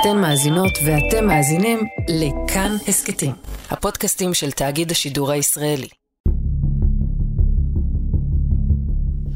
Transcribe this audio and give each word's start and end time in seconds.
אתן 0.00 0.18
מאזינות 0.20 0.78
ואתם 0.86 1.26
מאזינים 1.26 1.78
לכאן 2.08 2.76
הסכתים, 2.88 3.32
הפודקאסטים 3.70 4.34
של 4.34 4.50
תאגיד 4.50 4.90
השידור 4.90 5.30
הישראלי. 5.30 5.88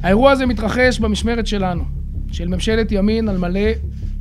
האירוע 0.02 0.30
הזה 0.30 0.46
מתרחש 0.46 0.98
במשמרת 0.98 1.46
שלנו, 1.46 1.84
של 2.32 2.48
ממשלת 2.48 2.92
ימין 2.92 3.28
על 3.28 3.38
מלא, 3.38 3.70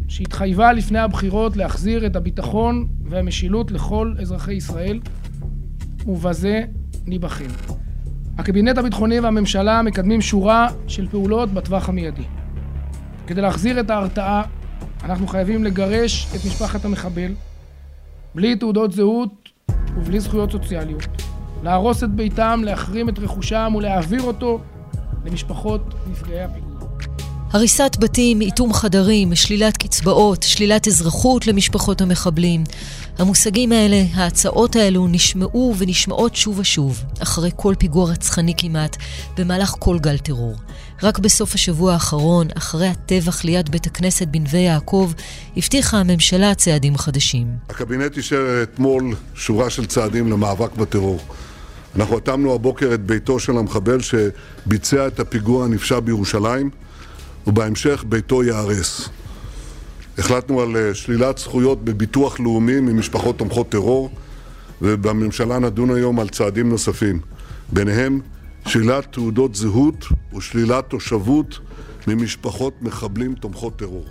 שהתחייבה 0.07 0.73
לפני 0.73 0.99
הבחירות 0.99 1.57
להחזיר 1.57 2.05
את 2.05 2.15
הביטחון 2.15 2.87
והמשילות 3.05 3.71
לכל 3.71 4.13
אזרחי 4.21 4.53
ישראל, 4.53 4.99
ובזה 6.05 6.61
ניבחן. 7.05 7.49
הקבינט 8.37 8.77
הביטחוני 8.77 9.19
והממשלה 9.19 9.81
מקדמים 9.81 10.21
שורה 10.21 10.67
של 10.87 11.07
פעולות 11.07 11.53
בטווח 11.53 11.89
המיידי. 11.89 12.23
כדי 13.27 13.41
להחזיר 13.41 13.79
את 13.79 13.89
ההרתעה, 13.89 14.43
אנחנו 15.03 15.27
חייבים 15.27 15.63
לגרש 15.63 16.27
את 16.35 16.45
משפחת 16.45 16.85
המחבל, 16.85 17.31
בלי 18.35 18.55
תעודות 18.55 18.91
זהות 18.91 19.49
ובלי 19.95 20.19
זכויות 20.19 20.51
סוציאליות, 20.51 21.07
להרוס 21.63 22.03
את 22.03 22.09
ביתם, 22.09 22.61
להחרים 22.63 23.09
את 23.09 23.19
רכושם 23.19 23.73
ולהעביר 23.77 24.21
אותו 24.21 24.59
למשפחות 25.25 25.93
נפגעי 26.11 26.43
הפיגוע. 26.43 26.68
הריסת 27.51 27.97
בתים, 27.99 28.41
איטום 28.41 28.73
חדרים, 28.73 29.35
שלילת 29.35 29.77
קצבאות, 29.77 30.43
שלילת 30.43 30.87
אזרחות 30.87 31.47
למשפחות 31.47 32.01
המחבלים. 32.01 32.63
המושגים 33.17 33.71
האלה, 33.71 34.03
ההצעות 34.13 34.75
האלו, 34.75 35.07
נשמעו 35.07 35.75
ונשמעות 35.77 36.35
שוב 36.35 36.59
ושוב, 36.59 37.03
אחרי 37.19 37.51
כל 37.55 37.73
פיגוע 37.79 38.11
רצחני 38.11 38.53
כמעט, 38.57 38.97
במהלך 39.37 39.75
כל 39.79 39.99
גל 39.99 40.17
טרור. 40.17 40.55
רק 41.03 41.19
בסוף 41.19 41.55
השבוע 41.55 41.93
האחרון, 41.93 42.47
אחרי 42.57 42.87
הטבח 42.87 43.43
ליד 43.43 43.69
בית 43.69 43.87
הכנסת 43.87 44.27
בנווה 44.27 44.59
יעקב, 44.59 45.11
הבטיחה 45.57 45.97
הממשלה 45.97 46.55
צעדים 46.55 46.97
חדשים. 46.97 47.47
הקבינט 47.69 48.17
אישר 48.17 48.63
אתמול 48.63 49.15
שורה 49.35 49.69
של 49.69 49.85
צעדים 49.85 50.31
למאבק 50.31 50.75
בטרור. 50.75 51.19
אנחנו 51.95 52.17
התאמנו 52.17 52.53
הבוקר 52.53 52.93
את 52.93 53.01
ביתו 53.01 53.39
של 53.39 53.57
המחבל 53.57 53.97
שביצע 54.01 55.07
את 55.07 55.19
הפיגוע 55.19 55.65
הנפשע 55.65 55.99
בירושלים, 55.99 56.69
ובהמשך 57.49 58.03
ביתו 58.09 58.43
ייהרס. 58.43 59.09
החלטנו 60.17 60.61
על 60.61 60.75
אה, 60.77 60.93
שלילת 60.93 61.37
זכויות 61.37 61.85
בביטוח 61.85 62.39
לאומי 62.39 62.79
ממשפחות 62.79 63.37
תומכות 63.37 63.69
טרור, 63.69 64.09
ובממשלה 64.81 65.59
נדון 65.59 65.95
היום 65.95 66.19
על 66.19 66.29
צעדים 66.29 66.69
נוספים. 66.69 67.19
ביניהם 67.73 68.19
שלילת 68.67 69.11
תעודות 69.11 69.55
זהות 69.55 70.05
ושלילת 70.37 70.89
תושבות 70.89 71.59
ממשפחות 72.07 72.81
מחבלים 72.81 73.35
תומכות 73.35 73.79
טרור. 73.79 74.05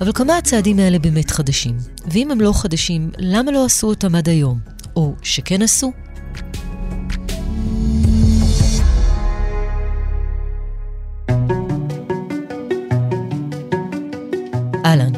אבל 0.00 0.12
כמה 0.12 0.36
הצעדים 0.36 0.78
האלה 0.78 0.98
באמת 0.98 1.30
חדשים? 1.30 1.76
ואם 2.10 2.30
הם 2.30 2.40
לא 2.40 2.52
חדשים, 2.54 3.10
למה 3.18 3.52
לא 3.52 3.64
עשו 3.64 3.86
אותם 3.86 4.14
עד 4.14 4.28
היום? 4.28 4.58
או 4.96 5.14
שכן 5.22 5.62
עשו? 5.62 5.92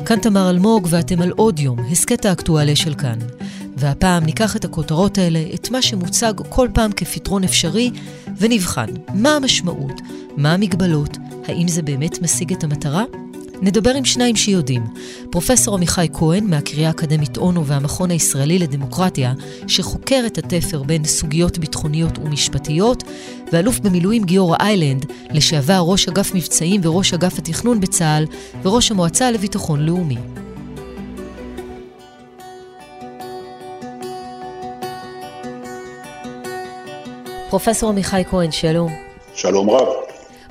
כאן 0.07 0.19
תמר 0.19 0.51
אלמוג 0.51 0.87
ואתם 0.91 1.23
על 1.23 1.31
עוד 1.31 1.59
יום, 1.59 1.79
הסכת 1.91 2.25
האקטואליה 2.25 2.77
של 2.77 2.95
כאן. 2.95 3.19
והפעם 3.77 4.25
ניקח 4.25 4.57
את 4.57 4.65
הכותרות 4.65 5.19
האלה, 5.19 5.45
את 5.55 5.71
מה 5.71 5.83
שמוצג 5.83 6.33
כל 6.49 6.69
פעם 6.75 6.93
כפתרון 6.93 7.45
אפשרי, 7.45 7.91
ונבחן 8.39 8.87
מה 9.15 9.37
המשמעות, 9.37 10.01
מה 10.37 10.55
המגבלות, 10.55 11.17
האם 11.49 11.69
זה 11.69 11.83
באמת 11.83 12.23
משיג 12.23 12.53
את 12.53 12.65
המטרה? 12.65 13.05
נדבר 13.63 13.91
עם 13.95 14.05
שניים 14.05 14.37
שיודעים. 14.37 14.83
פרופסור 15.31 15.75
עמיחי 15.75 16.09
כהן 16.13 16.47
מהקריאה 16.47 16.89
האקדמית 16.89 17.37
אונו 17.37 17.67
והמכון 17.67 18.11
הישראלי 18.11 18.59
לדמוקרטיה, 18.59 19.33
שחוקר 19.67 20.23
את 20.27 20.39
התפר 20.39 20.83
בין 20.83 21.05
סוגיות 21.05 21.59
ביטחוניות 21.59 22.19
ומשפטיות, 22.19 23.03
ואלוף 23.53 23.79
במילואים 23.79 24.25
גיורא 24.25 24.57
איילנד, 24.61 25.07
לשעבר 25.31 25.83
ראש 25.87 26.09
אגף 26.09 26.35
מבצעים 26.35 26.81
וראש 26.85 27.15
אגף 27.15 27.39
התכנון 27.39 27.81
בצה"ל, 27.81 28.25
וראש 28.63 28.91
המועצה 28.91 29.31
לביטחון 29.31 29.87
לאומי. 29.87 30.17
פרופסור 37.51 37.91
עמיחי 37.91 38.23
כהן, 38.31 38.51
שלום. 38.51 38.93
שלום 39.35 39.71
רב. 39.71 40.06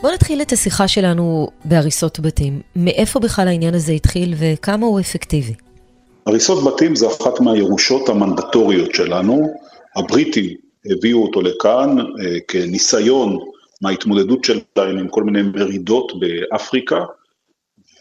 בואו 0.06 0.16
נתחיל 0.16 0.42
את 0.42 0.52
השיחה 0.52 0.88
שלנו 0.88 1.48
בהריסות 1.66 2.20
בתים. 2.20 2.62
מאיפה 2.76 3.20
בכלל 3.20 3.48
העניין 3.48 3.74
הזה 3.74 3.92
התחיל 3.92 4.34
וכמה 4.38 4.86
הוא 4.86 5.00
אפקטיבי? 5.00 5.54
הריסות 6.26 6.64
בתים 6.64 6.96
זה 6.96 7.08
אחת 7.08 7.40
מהירושות 7.40 8.10
המנדטוריות 8.10 8.96
שלנו. 8.96 9.54
הבריטים 9.96 10.56
הביאו 10.86 11.22
אותו 11.24 11.42
לכאן 11.42 12.00
אה, 12.00 12.40
כניסיון 12.48 13.40
מההתמודדות 13.82 14.44
שלהם 14.44 14.98
עם 14.98 15.08
כל 15.08 15.24
מיני 15.24 15.42
מרידות 15.42 16.12
באפריקה, 16.20 17.00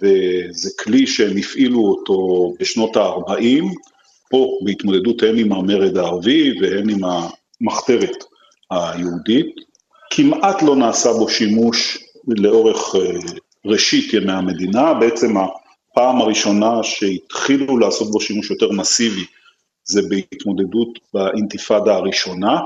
וזה 0.03 0.71
כלי 0.85 1.07
שהם 1.07 1.37
הפעילו 1.37 1.81
אותו 1.81 2.53
בשנות 2.61 2.97
ה-40, 2.97 3.65
פה 4.31 4.59
בהתמודדות 4.65 5.23
הן 5.23 5.39
עם 5.39 5.53
המרד 5.53 5.97
הערבי 5.97 6.61
והן 6.61 6.89
עם 6.91 7.01
המחתרת 7.05 8.25
היהודית. 8.71 9.74
כמעט 10.11 10.63
לא 10.63 10.77
נעשה 10.77 11.13
בו 11.13 11.29
שימוש 11.29 11.99
לאורך 12.27 12.95
אה, 12.95 13.19
ראשית 13.67 14.15
ימי 14.15 14.33
המדינה, 14.33 14.95
בעצם 14.95 15.35
הפעם 15.37 16.21
הראשונה 16.21 16.83
שהתחילו 16.83 17.79
לעשות 17.79 18.11
בו 18.11 18.21
שימוש 18.21 18.51
יותר 18.51 18.73
מסיבי 18.73 19.25
זה 19.85 20.03
בהתמודדות 20.09 20.99
באינתיפאדה 21.15 21.95
הראשונה. 21.95 22.61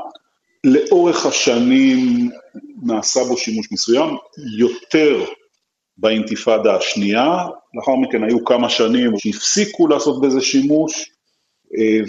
לאורך 0.64 1.26
השנים 1.26 2.30
נעשה 2.82 3.24
בו 3.24 3.36
שימוש 3.36 3.72
מסוים, 3.72 4.16
יותר 4.58 5.24
באינתיפאדה 5.98 6.76
השנייה, 6.76 7.46
לאחר 7.74 7.94
מכן 7.94 8.24
היו 8.24 8.44
כמה 8.44 8.70
שנים 8.70 9.12
שהפסיקו 9.18 9.88
לעשות 9.88 10.20
בזה 10.20 10.40
שימוש, 10.40 11.10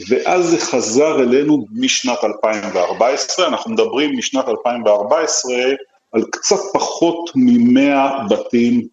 ואז 0.10 0.46
זה 0.50 0.60
חזר 0.60 1.22
אלינו 1.22 1.66
משנת 1.72 2.24
2014, 2.24 3.48
אנחנו 3.48 3.72
מדברים 3.72 4.18
משנת 4.18 4.46
2014 4.48 5.54
על 6.12 6.24
קצת 6.32 6.60
פחות 6.74 7.32
מ-100 7.36 8.30
בתים 8.30 8.88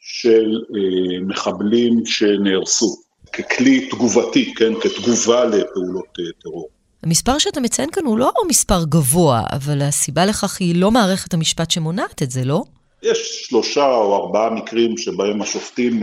של 0.00 0.60
אה, 0.74 1.20
מחבלים 1.26 2.06
שנהרסו, 2.06 2.96
ככלי 3.32 3.88
תגובתי, 3.88 4.54
כן, 4.54 4.72
כתגובה 4.80 5.44
לפעולות 5.44 6.18
אה, 6.18 6.24
טרור. 6.42 6.68
המספר 7.02 7.38
שאתה 7.38 7.60
מציין 7.60 7.90
כאן 7.90 8.04
הוא 8.04 8.18
לא 8.18 8.32
מספר 8.48 8.84
גבוה, 8.84 9.42
אבל 9.52 9.82
הסיבה 9.82 10.26
לכך 10.26 10.60
היא 10.60 10.74
לא 10.76 10.90
מערכת 10.90 11.34
המשפט 11.34 11.70
שמונעת 11.70 12.22
את 12.22 12.30
זה, 12.30 12.44
לא? 12.44 12.62
יש 13.02 13.46
שלושה 13.48 13.86
או 13.86 14.16
ארבעה 14.16 14.50
מקרים 14.50 14.98
שבהם 14.98 15.42
השופטים 15.42 16.02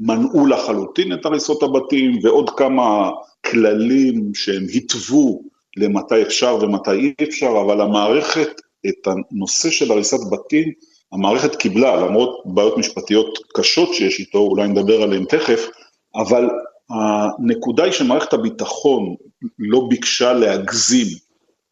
מנעו 0.00 0.46
לחלוטין 0.46 1.12
את 1.12 1.26
הריסות 1.26 1.62
הבתים, 1.62 2.18
ועוד 2.22 2.50
כמה 2.50 3.10
כללים 3.46 4.34
שהם 4.34 4.66
התוו 4.74 5.42
למתי 5.76 6.22
אפשר 6.22 6.58
ומתי 6.60 6.90
אי 6.90 7.14
אפשר, 7.22 7.50
אבל 7.66 7.80
המערכת, 7.80 8.60
את 8.88 9.06
הנושא 9.06 9.70
של 9.70 9.92
הריסת 9.92 10.18
בתים, 10.32 10.72
המערכת 11.12 11.56
קיבלה, 11.56 11.96
למרות 11.96 12.42
בעיות 12.44 12.78
משפטיות 12.78 13.38
קשות 13.54 13.94
שיש 13.94 14.20
איתו, 14.20 14.38
אולי 14.38 14.68
נדבר 14.68 15.02
עליהן 15.02 15.24
תכף, 15.24 15.68
אבל 16.14 16.48
הנקודה 16.90 17.84
היא 17.84 17.92
שמערכת 17.92 18.32
הביטחון 18.32 19.14
לא 19.58 19.86
ביקשה 19.88 20.32
להגזים 20.32 21.06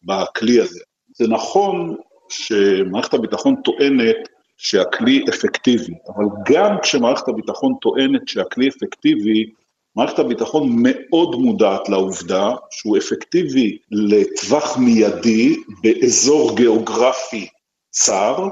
בכלי 0.03 0.61
הזה. 0.61 0.81
זה 1.15 1.29
נכון 1.29 1.97
שמערכת 2.29 3.15
הביטחון 3.15 3.57
טוענת 3.65 4.17
שהכלי 4.59 5.25
אפקטיבי, 5.29 5.95
אבל 6.09 6.25
גם 6.45 6.77
כשמערכת 6.83 7.29
הביטחון 7.29 7.75
טוענת 7.81 8.29
שהכלי 8.29 8.69
אפקטיבי, 8.69 9.51
מערכת 9.97 10.19
הביטחון 10.19 10.77
מאוד 10.83 11.37
מודעת 11.37 11.89
לעובדה 11.89 12.51
שהוא 12.71 12.97
אפקטיבי 12.99 13.79
לטווח 13.91 14.79
מיידי 14.79 15.57
באזור 15.83 16.57
גיאוגרפי 16.57 17.47
צר, 17.91 18.49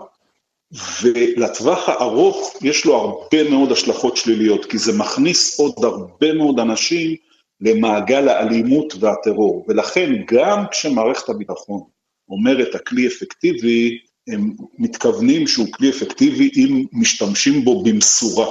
ולטווח 1.03 1.89
הארוך 1.89 2.55
יש 2.63 2.85
לו 2.85 2.97
הרבה 2.97 3.51
מאוד 3.51 3.73
השלכות 3.73 4.17
שליליות, 4.17 4.65
כי 4.65 4.79
זה 4.79 4.99
מכניס 4.99 5.61
עוד 5.61 5.85
הרבה 5.85 6.33
מאוד 6.33 6.61
אנשים 6.61 7.17
למעגל 7.61 8.29
האלימות 8.29 8.95
והטרור, 9.01 9.65
ולכן 9.69 10.13
גם 10.27 10.65
כשמערכת 10.71 11.29
הביטחון 11.29 11.81
אומרת 12.29 12.75
הכלי 12.75 13.07
אפקטיבי, 13.07 13.99
הם 14.29 14.51
מתכוונים 14.79 15.47
שהוא 15.47 15.67
כלי 15.73 15.91
אפקטיבי 15.91 16.51
אם 16.57 16.85
משתמשים 16.93 17.65
בו 17.65 17.83
במשורה. 17.83 18.47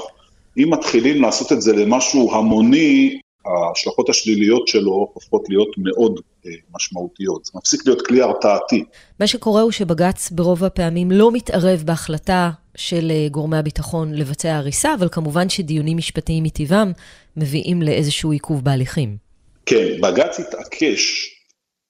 אם 0.58 0.74
מתחילים 0.74 1.22
לעשות 1.22 1.52
את 1.52 1.62
זה 1.62 1.74
למשהו 1.74 2.36
המוני, 2.36 3.20
ההשלכות 3.46 4.10
השליליות 4.10 4.68
שלו 4.68 5.10
הופכות 5.14 5.50
להיות 5.50 5.68
מאוד 5.78 6.20
אה, 6.46 6.52
משמעותיות. 6.76 7.46
זה 7.46 7.52
מפסיק 7.56 7.82
להיות 7.86 8.08
כלי 8.08 8.22
הרתעתי. 8.22 8.84
מה 9.20 9.28
שקורה 9.28 9.62
הוא 9.62 9.72
שבג"ץ 9.72 10.32
ברוב 10.32 10.64
הפעמים 10.64 11.12
לא 11.12 11.32
מתערב 11.32 11.84
בהחלטה 11.86 12.50
של 12.76 13.12
אה, 13.12 13.28
גורמי 13.32 13.58
הביטחון 13.58 14.14
לבצע 14.14 14.56
הריסה, 14.56 14.94
אבל 14.94 15.10
כמובן 15.12 15.50
שדיונים 15.50 15.98
משפטיים 15.98 16.44
מטבעם 16.44 16.92
מביאים 17.38 17.82
לאיזשהו 17.82 18.32
עיכוב 18.32 18.64
בהליכים. 18.64 19.18
כן, 19.66 20.02
בג"ץ 20.02 20.40
התעקש 20.40 21.35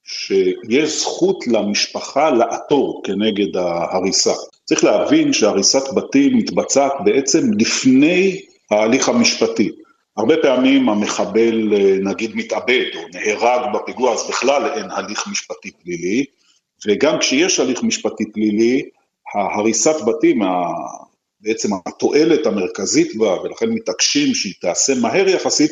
שיש 0.06 1.02
זכות 1.02 1.48
למשפחה 1.48 2.30
לעתור 2.32 3.02
כנגד 3.06 3.58
ההריסה. 3.58 4.34
צריך 4.66 4.84
להבין 4.84 5.34
שהריסת 5.34 5.94
בתים 5.96 6.38
מתבצעת 6.38 6.94
בעצם 7.06 7.54
לפני 7.60 8.42
ההליך 8.72 9.10
המשפטי. 9.10 9.72
הרבה 10.18 10.36
פעמים 10.42 10.90
המחבל 10.90 11.74
נגיד 12.02 12.36
מתאבד 12.36 12.86
או 12.96 13.02
נהרג 13.14 13.74
בפיגוע, 13.74 14.14
אז 14.14 14.28
בכלל 14.30 14.72
אין 14.76 14.92
הליך 14.92 15.28
משפטי 15.32 15.72
פלילי, 15.84 16.26
וגם 16.88 17.20
כשיש 17.20 17.60
הליך 17.60 17.84
משפטי 17.84 18.32
פלילי, 18.32 18.82
ההריסת 19.36 19.96
בתים, 20.08 20.42
בעצם 21.42 21.70
התועלת 21.86 22.46
המרכזית 22.46 23.16
בה, 23.16 23.42
ולכן 23.42 23.70
מתעקשים 23.70 24.34
שהיא 24.34 24.54
תעשה 24.62 24.96
מהר 24.96 25.28
יחסית, 25.28 25.72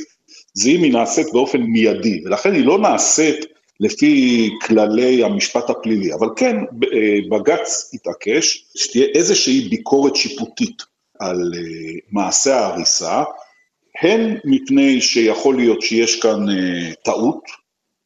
זה 0.54 0.70
אם 0.70 0.84
היא 0.84 0.94
נעשית 0.94 1.28
באופן 1.34 1.62
מיידי, 1.62 2.22
ולכן 2.26 2.54
היא 2.54 2.66
לא 2.66 2.80
נעשית 2.80 3.46
לפי 3.84 4.50
כללי 4.68 5.24
המשפט 5.24 5.70
הפלילי, 5.70 6.14
אבל 6.14 6.28
כן, 6.36 6.56
בג"ץ 7.30 7.92
התעקש 7.94 8.66
שתהיה 8.78 9.06
איזושהי 9.06 9.70
ביקורת 9.70 10.16
שיפוטית 10.16 10.84
על 11.20 11.52
אה, 11.56 11.94
מעשה 12.12 12.60
ההריסה, 12.60 13.24
הן 14.02 14.38
מפני 14.46 15.02
שיכול 15.02 15.56
להיות 15.56 15.82
שיש 15.82 16.22
כאן 16.22 16.50
אה, 16.50 16.94
טעות, 17.04 17.44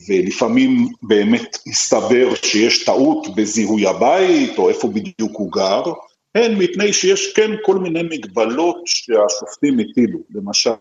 ולפעמים 0.10 0.88
באמת 1.02 1.58
מסתבר 1.68 2.36
שיש 2.36 2.86
טעות 2.86 3.36
בזיהוי 3.36 3.88
הבית, 3.88 4.58
או 4.58 4.70
איפה 4.70 4.88
בדיוק 4.88 5.32
הוא 5.38 5.52
גר, 5.52 5.84
הן 6.36 6.56
מפני 6.58 6.94
שיש 6.94 7.34
כן 7.34 7.52
כל 7.64 7.76
מיני 7.76 8.04
מגבלות 8.04 8.82
שהשופטים 8.86 9.80
הטילו. 9.80 10.20
למשל, 10.36 10.72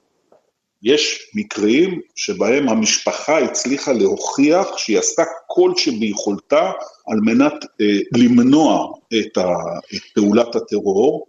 יש 0.82 1.30
מקרים 1.34 2.00
שבהם 2.16 2.68
המשפחה 2.68 3.38
הצליחה 3.38 3.92
להוכיח 3.92 4.76
שהיא 4.76 4.98
עשתה 4.98 5.22
כל 5.46 5.72
שביכולתה 5.76 6.72
על 7.06 7.18
מנת 7.22 7.64
אה, 7.80 7.86
למנוע 8.16 8.92
את, 9.18 9.38
ה, 9.38 9.48
את 9.94 10.02
פעולת 10.14 10.56
הטרור, 10.56 11.26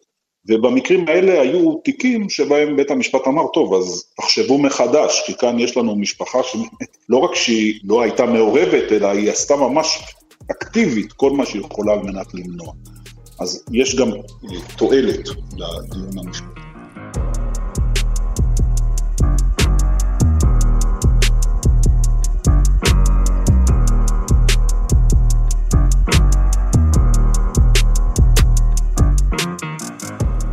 ובמקרים 0.50 1.08
האלה 1.08 1.42
היו 1.42 1.76
תיקים 1.76 2.30
שבהם 2.30 2.76
בית 2.76 2.92
המשפט 2.92 3.28
אמר, 3.28 3.44
טוב, 3.54 3.74
אז 3.74 4.06
תחשבו 4.18 4.58
מחדש, 4.58 5.24
כי 5.26 5.34
כאן 5.34 5.60
יש 5.60 5.78
לנו 5.78 5.96
משפחה 5.96 6.40
שלא 6.44 7.18
רק 7.18 7.36
שהיא 7.36 7.80
לא 7.84 8.02
הייתה 8.02 8.26
מעורבת, 8.26 8.92
אלא 8.92 9.08
היא 9.08 9.32
עשתה 9.32 9.56
ממש 9.56 10.04
אקטיבית 10.52 11.14
כל 11.14 11.32
מה 11.32 11.46
שהיא 11.46 11.62
יכולה 11.62 11.94
על 11.94 12.00
מנת 12.00 12.34
למנוע. 12.34 12.74
אז 13.40 13.64
יש 13.72 13.96
גם 13.96 14.12
אה, 14.12 14.78
תועלת 14.78 15.28
לדיון 15.58 16.18
המשפטי. 16.26 16.67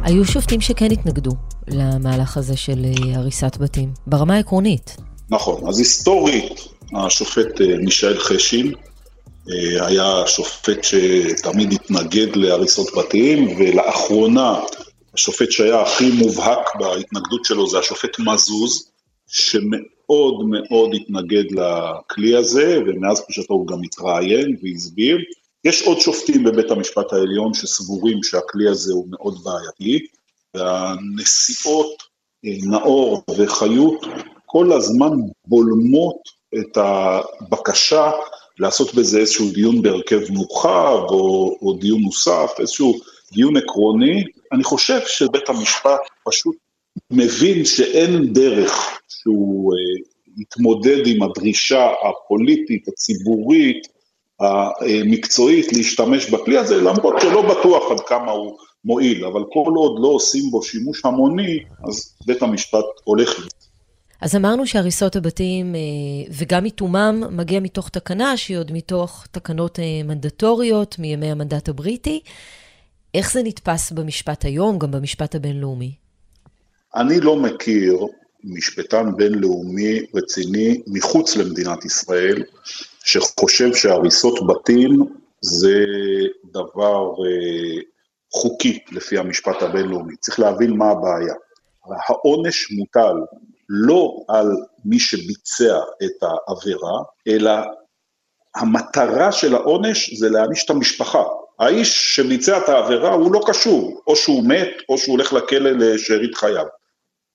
היו 0.05 0.25
שופטים 0.25 0.61
שכן 0.61 0.89
התנגדו 0.93 1.31
למהלך 1.69 2.37
הזה 2.37 2.57
של 2.57 2.85
אה, 2.85 3.17
הריסת 3.17 3.57
בתים, 3.57 3.93
ברמה 4.07 4.35
העקרונית. 4.35 4.97
נכון, 5.31 5.69
אז 5.69 5.79
היסטורית, 5.79 6.61
השופט 6.97 7.61
אה, 7.61 7.77
מישאל 7.77 8.19
חשין 8.19 8.73
אה, 9.51 9.87
היה 9.87 10.23
שופט 10.27 10.85
שתמיד 10.85 11.73
התנגד 11.73 12.37
להריסות 12.37 12.89
בתים, 12.99 13.49
ולאחרונה 13.59 14.61
השופט 15.15 15.51
שהיה 15.51 15.83
הכי 15.83 16.11
מובהק 16.11 16.77
בהתנגדות 16.79 17.45
שלו 17.45 17.67
זה 17.67 17.79
השופט 17.79 18.19
מזוז, 18.19 18.91
שמאוד 19.27 20.45
מאוד 20.47 20.91
התנגד 20.95 21.45
לכלי 21.51 22.37
הזה, 22.37 22.79
ומאז 22.87 23.21
פגישתו 23.21 23.55
הוא 23.55 23.67
גם 23.67 23.79
התראיין 23.85 24.57
והסביר. 24.63 25.19
יש 25.65 25.83
עוד 25.83 26.01
שופטים 26.01 26.45
בבית 26.45 26.71
המשפט 26.71 27.13
העליון 27.13 27.55
שסבורים 27.55 28.23
שהכלי 28.23 28.69
הזה 28.69 28.93
הוא 28.93 29.07
מאוד 29.11 29.39
בעייתי, 29.45 30.07
והנשיאות 30.55 32.03
אה, 32.45 32.51
נאור 32.71 33.23
וחיות 33.39 34.07
כל 34.47 34.73
הזמן 34.73 35.11
בולמות 35.47 36.17
את 36.59 36.77
הבקשה 36.77 38.11
לעשות 38.59 38.95
בזה 38.95 39.19
איזשהו 39.19 39.51
דיון 39.51 39.83
בהרכב 39.83 40.21
מורחב, 40.31 40.99
או, 41.09 41.57
או 41.63 41.79
דיון 41.81 42.01
נוסף, 42.03 42.51
איזשהו 42.59 42.95
דיון 43.33 43.57
עקרוני. 43.57 44.25
אני 44.53 44.65
חושב 44.65 45.01
שבית 45.07 45.49
המשפט 45.49 46.01
פשוט 46.29 46.57
מבין 47.11 47.65
שאין 47.65 48.33
דרך 48.33 49.01
שהוא 49.09 49.75
אה, 49.75 50.03
יתמודד 50.37 51.07
עם 51.07 51.23
הדרישה 51.23 51.87
הפוליטית, 52.09 52.89
הציבורית, 52.89 53.94
המקצועית 54.41 55.73
להשתמש 55.73 56.31
בכלי 56.31 56.59
הזה, 56.59 56.77
למרות 56.77 57.15
שלא 57.21 57.43
בטוח 57.43 57.91
עד 57.91 58.01
כמה 58.01 58.31
הוא 58.33 58.57
מועיל, 58.85 59.25
אבל 59.25 59.41
כל 59.53 59.73
עוד 59.77 59.99
לא 60.03 60.09
עושים 60.09 60.51
בו 60.51 60.63
שימוש 60.63 61.05
המוני, 61.05 61.59
אז 61.89 62.15
בית 62.27 62.43
המשפט 62.43 62.85
הולך 63.05 63.39
לזה. 63.39 63.49
אז 64.21 64.37
אמרנו 64.37 64.67
שהריסות 64.67 65.17
הבתים 65.17 65.75
אה, 65.75 65.81
וגם 66.31 66.65
איתומם 66.65 67.23
מגיע 67.31 67.61
מתוך 67.61 67.89
תקנה 67.89 68.37
שהיא 68.37 68.59
עוד 68.59 68.73
מתוך 68.73 69.27
תקנות 69.31 69.79
אה, 69.79 69.85
מנדטוריות 70.05 70.99
מימי 70.99 71.31
המנדט 71.31 71.69
הבריטי. 71.69 72.21
איך 73.15 73.33
זה 73.33 73.43
נתפס 73.43 73.93
במשפט 73.93 74.45
היום, 74.45 74.79
גם 74.79 74.91
במשפט 74.91 75.35
הבינלאומי? 75.35 75.95
אני 76.97 77.21
לא 77.21 77.37
מכיר 77.37 77.99
משפטן 78.45 79.17
בינלאומי 79.17 80.01
רציני 80.15 80.83
מחוץ 80.87 81.37
למדינת 81.37 81.85
ישראל, 81.85 82.43
שחושב 83.05 83.75
שהריסות 83.75 84.47
בתים 84.47 85.05
זה 85.41 85.85
דבר 86.45 87.03
אה, 87.09 87.81
חוקי 88.33 88.79
לפי 88.93 89.19
המשפט 89.19 89.63
הבינלאומי. 89.63 90.17
צריך 90.17 90.41
להבין 90.41 90.77
מה 90.77 90.91
הבעיה. 90.91 91.35
העונש 92.09 92.71
מוטל 92.71 93.15
לא 93.69 94.17
על 94.29 94.47
מי 94.85 94.99
שביצע 94.99 95.79
את 96.05 96.23
העבירה, 96.23 97.03
אלא 97.29 97.53
המטרה 98.57 99.33
של 99.33 99.55
העונש 99.55 100.15
זה 100.15 100.29
להעניש 100.29 100.65
את 100.65 100.71
המשפחה. 100.71 101.23
האיש 101.59 102.17
שביצע 102.17 102.59
את 102.59 102.69
העבירה 102.69 103.13
הוא 103.13 103.33
לא 103.33 103.41
קשור, 103.47 104.03
או 104.07 104.17
שהוא 104.17 104.49
מת 104.49 104.71
או 104.89 104.99
שהוא 104.99 105.13
הולך 105.13 105.33
לכלא 105.33 105.71
לשארית 105.71 106.35
חייו. 106.35 106.67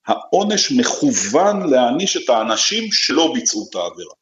העונש 0.07 0.71
מכוון 0.71 1.69
להעניש 1.69 2.17
את 2.17 2.29
האנשים 2.29 2.91
שלא 2.91 3.31
ביצעו 3.33 3.67
את 3.69 3.75
העבירה. 3.75 4.18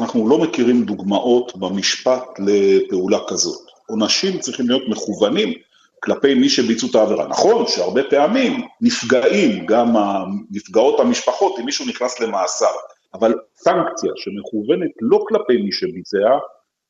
אנחנו 0.00 0.28
לא 0.28 0.38
מכירים 0.38 0.84
דוגמאות 0.84 1.56
במשפט 1.56 2.24
לפעולה 2.38 3.18
כזאת. 3.28 3.68
עונשים 3.88 4.38
צריכים 4.38 4.68
להיות 4.68 4.82
מכוונים 4.88 5.52
כלפי 6.02 6.34
מי 6.34 6.48
שביצעו 6.48 6.90
את 6.90 6.94
העבירה. 6.94 7.28
נכון 7.28 7.66
שהרבה 7.66 8.02
פעמים 8.10 8.60
נפגעים 8.80 9.66
גם 9.66 9.94
נפגעות 10.50 11.00
המשפחות 11.00 11.58
אם 11.58 11.64
מישהו 11.64 11.86
נכנס 11.86 12.20
למאסר, 12.20 12.74
אבל 13.14 13.34
סנקציה 13.56 14.10
שמכוונת 14.16 14.90
לא 15.00 15.24
כלפי 15.28 15.56
מי 15.56 15.72
שביצע, 15.72 16.38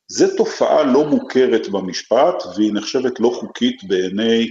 זו 0.07 0.25
תופעה 0.37 0.83
לא 0.83 1.05
מוכרת 1.05 1.67
במשפט 1.67 2.43
והיא 2.55 2.73
נחשבת 2.73 3.19
לא 3.19 3.29
חוקית 3.29 3.83
בעיני, 3.83 4.47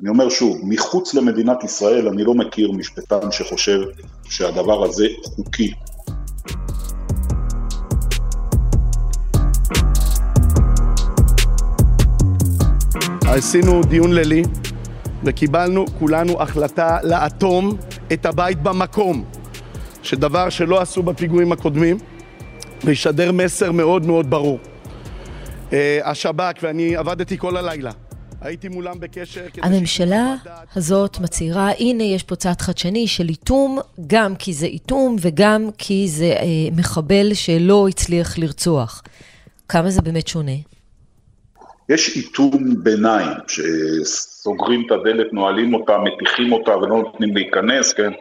אני 0.00 0.08
אומר 0.08 0.28
שוב, 0.28 0.60
מחוץ 0.62 1.14
למדינת 1.14 1.64
ישראל 1.64 2.08
אני 2.08 2.24
לא 2.24 2.34
מכיר 2.34 2.72
משפטן 2.72 3.32
שחושב 3.32 3.80
שהדבר 4.30 4.84
הזה 4.84 5.06
חוקי. 5.24 5.72
עשינו 13.34 13.82
דיון 13.84 14.12
לילי 14.12 14.42
וקיבלנו 15.24 15.86
כולנו 15.98 16.42
החלטה 16.42 16.98
לאטום 17.02 17.76
את 18.12 18.26
הבית 18.26 18.62
במקום, 18.62 19.24
שדבר 20.02 20.48
שלא 20.48 20.80
עשו 20.80 21.02
בפיגועים 21.02 21.52
הקודמים, 21.52 21.98
וישדר 22.84 23.32
מסר 23.32 23.72
מאוד 23.72 24.06
מאוד 24.06 24.30
ברור. 24.30 24.58
Uh, 25.70 25.74
השב"כ, 26.04 26.58
ואני 26.62 26.96
עבדתי 26.96 27.38
כל 27.38 27.56
הלילה, 27.56 27.90
הייתי 28.40 28.68
מולם 28.68 29.00
בקשר... 29.00 29.40
הממשלה 29.62 30.34
הזאת 30.76 31.20
מצהירה, 31.20 31.70
הנה 31.78 32.02
יש 32.02 32.22
פה 32.22 32.36
צעד 32.36 32.60
חדשני 32.60 33.06
של 33.06 33.28
איתום, 33.28 33.78
גם 34.06 34.36
כי 34.36 34.52
זה 34.52 34.66
איתום 34.66 35.16
וגם 35.20 35.68
כי 35.78 36.08
זה 36.08 36.24
אה, 36.38 36.46
מחבל 36.76 37.34
שלא 37.34 37.88
הצליח 37.88 38.38
לרצוח. 38.38 39.02
כמה 39.68 39.90
זה 39.90 40.02
באמת 40.02 40.28
שונה? 40.28 40.71
יש 41.94 42.16
איתום 42.16 42.74
ביניים, 42.82 43.36
שסוגרים 43.48 44.86
את 44.86 44.92
הדלת, 44.92 45.32
נועלים 45.32 45.74
אותה, 45.74 45.98
מטיחים 45.98 46.52
אותה 46.52 46.76
ולא 46.76 47.02
נותנים 47.02 47.36
להיכנס, 47.36 47.92
כן? 47.92 48.12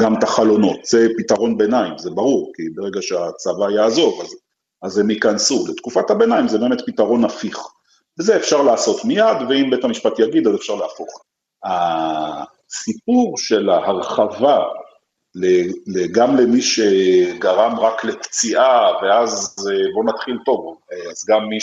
גם 0.00 0.18
את 0.18 0.22
החלונות. 0.22 0.84
זה 0.84 1.08
פתרון 1.18 1.58
ביניים, 1.58 1.98
זה 1.98 2.10
ברור, 2.10 2.52
כי 2.56 2.62
ברגע 2.74 3.02
שהצבא 3.02 3.70
יעזוב, 3.70 4.20
אז, 4.22 4.36
אז 4.82 4.98
הם 4.98 5.10
ייכנסו. 5.10 5.64
לתקופת 5.68 6.10
הביניים 6.10 6.48
זה 6.48 6.58
באמת 6.58 6.80
פתרון 6.86 7.24
הפיך. 7.24 7.58
וזה 8.18 8.36
אפשר 8.36 8.62
לעשות 8.62 9.04
מיד, 9.04 9.36
ואם 9.48 9.70
בית 9.70 9.84
המשפט 9.84 10.18
יגיד, 10.18 10.46
אז 10.46 10.54
אפשר 10.54 10.74
להפוך. 10.74 11.24
הסיפור 11.64 13.38
של 13.38 13.70
ההרחבה 13.70 14.58
גם 16.12 16.36
למי 16.36 16.62
שגרם 16.62 17.80
רק 17.80 18.04
לפציעה, 18.04 18.92
ואז 19.02 19.56
בוא 19.94 20.04
נתחיל 20.04 20.38
טוב, 20.44 20.76
אז 21.10 21.24
גם 21.28 21.48
מי 21.48 21.60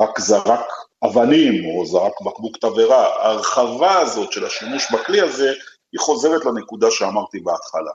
שרק 0.00 0.20
זרק 0.20 0.66
אבנים 1.04 1.64
או 1.64 1.86
זרק 1.86 2.20
בקבוק 2.20 2.56
תבערה, 2.56 3.06
ההרחבה 3.06 3.98
הזאת 3.98 4.32
של 4.32 4.46
השימוש 4.46 4.92
בכלי 4.92 5.20
הזה, 5.20 5.52
היא 5.92 6.00
חוזרת 6.00 6.44
לנקודה 6.44 6.90
שאמרתי 6.90 7.40
בהתחלה. 7.40 7.90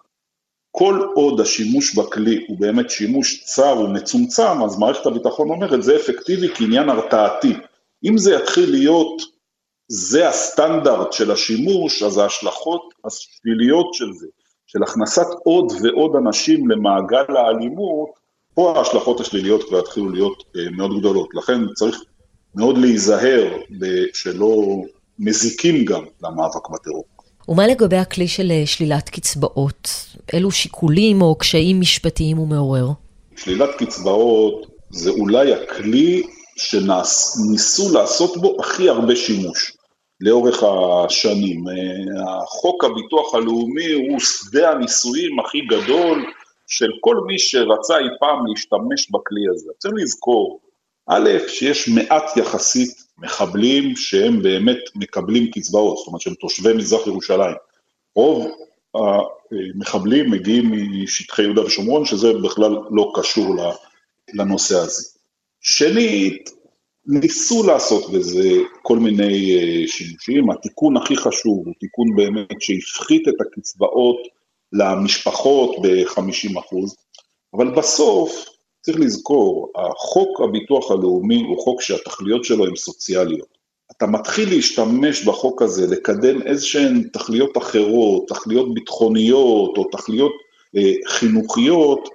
כל 0.71 1.07
עוד 1.15 1.39
השימוש 1.39 1.95
בכלי 1.95 2.45
הוא 2.47 2.59
באמת 2.59 2.89
שימוש 2.89 3.43
צר 3.43 3.79
ומצומצם, 3.79 4.63
אז 4.65 4.79
מערכת 4.79 5.05
הביטחון 5.05 5.49
אומרת, 5.49 5.83
זה 5.83 5.95
אפקטיבי 5.95 6.55
כעניין 6.55 6.89
הרתעתי. 6.89 7.53
אם 8.03 8.17
זה 8.17 8.33
יתחיל 8.33 8.71
להיות, 8.71 9.21
זה 9.87 10.29
הסטנדרט 10.29 11.13
של 11.13 11.31
השימוש, 11.31 12.03
אז 12.03 12.17
ההשלכות 12.17 12.93
השליליות 13.05 13.93
של 13.93 14.13
זה, 14.13 14.27
של 14.67 14.83
הכנסת 14.83 15.27
עוד 15.43 15.71
ועוד 15.83 16.15
אנשים 16.15 16.69
למעגל 16.69 17.37
האלימות, 17.37 18.20
פה 18.53 18.73
ההשלכות 18.77 19.19
השליליות 19.19 19.63
כבר 19.63 19.79
יתחילו 19.79 20.09
להיות 20.09 20.43
אה, 20.55 20.61
מאוד 20.71 20.99
גדולות. 20.99 21.29
לכן 21.33 21.61
צריך 21.73 22.01
מאוד 22.55 22.77
להיזהר 22.77 23.57
שלא 24.13 24.81
מזיקים 25.19 25.85
גם 25.85 26.03
למאבק 26.23 26.69
בטרור. 26.69 27.05
ומה 27.47 27.67
לגבי 27.67 27.97
הכלי 27.97 28.27
של 28.27 28.51
אה, 28.51 28.63
שלילת 28.65 29.09
קצבאות? 29.09 29.89
אילו 30.33 30.51
שיקולים 30.51 31.21
או 31.21 31.35
קשיים 31.35 31.79
משפטיים 31.79 32.37
הוא 32.37 32.47
מעורר? 32.47 32.87
שלילת 33.35 33.69
קצבאות 33.77 34.67
זה 34.89 35.09
אולי 35.09 35.53
הכלי 35.53 36.23
שניסו 36.55 37.93
לעשות 37.93 38.37
בו 38.37 38.57
הכי 38.59 38.89
הרבה 38.89 39.15
שימוש 39.15 39.71
לאורך 40.21 40.63
השנים. 40.63 41.67
אה, 41.67 42.45
חוק 42.45 42.83
הביטוח 42.83 43.35
הלאומי 43.35 43.91
הוא 43.91 44.19
שדה 44.19 44.71
הניסויים 44.71 45.39
הכי 45.39 45.61
גדול 45.61 46.25
של 46.71 46.89
כל 46.99 47.15
מי 47.27 47.39
שרצה 47.39 47.97
אי 47.97 48.09
פעם 48.19 48.47
להשתמש 48.47 49.11
בכלי 49.11 49.41
הזה. 49.53 49.71
צריך 49.79 49.93
לזכור, 49.97 50.59
א', 51.07 51.29
שיש 51.47 51.89
מעט 51.89 52.37
יחסית 52.37 53.03
מחבלים 53.17 53.95
שהם 53.95 54.41
באמת 54.41 54.77
מקבלים 54.95 55.51
קצבאות, 55.51 55.97
זאת 55.97 56.07
אומרת 56.07 56.21
שהם 56.21 56.33
תושבי 56.33 56.73
מזרח 56.73 57.07
ירושלים. 57.07 57.55
רוב 58.15 58.47
המחבלים 58.95 60.31
מגיעים 60.31 60.71
משטחי 61.03 61.41
יהודה 61.41 61.65
ושומרון, 61.65 62.05
שזה 62.05 62.33
בכלל 62.43 62.71
לא 62.91 63.11
קשור 63.15 63.55
לנושא 64.33 64.75
הזה. 64.75 65.03
שנית, 65.61 66.49
ניסו 67.05 67.63
לעשות 67.67 68.11
בזה 68.11 68.49
כל 68.81 68.97
מיני 68.97 69.55
אה, 69.55 69.87
שימושים, 69.87 70.51
התיקון 70.51 70.97
הכי 70.97 71.15
חשוב 71.15 71.65
הוא 71.65 71.73
תיקון 71.79 72.15
באמת 72.15 72.61
שהפחית 72.61 73.27
את 73.27 73.33
הקצבאות 73.41 74.17
למשפחות 74.73 75.75
ב-50 75.81 76.59
אחוז, 76.59 76.95
אבל 77.53 77.71
בסוף 77.71 78.45
צריך 78.81 78.99
לזכור, 78.99 79.71
החוק 79.75 80.41
הביטוח 80.41 80.91
הלאומי 80.91 81.43
הוא 81.43 81.63
חוק 81.63 81.81
שהתכליות 81.81 82.45
שלו 82.45 82.65
הן 82.65 82.75
סוציאליות. 82.75 83.61
אתה 83.97 84.07
מתחיל 84.07 84.49
להשתמש 84.49 85.25
בחוק 85.25 85.61
הזה, 85.61 85.87
לקדם 85.87 86.41
איזה 86.41 86.65
שהן 86.65 87.03
תכליות 87.13 87.57
אחרות, 87.57 88.27
תכליות 88.27 88.73
ביטחוניות 88.73 89.77
או 89.77 89.83
תכליות 89.91 90.31
אה, 90.77 90.93
חינוכיות, 91.07 92.09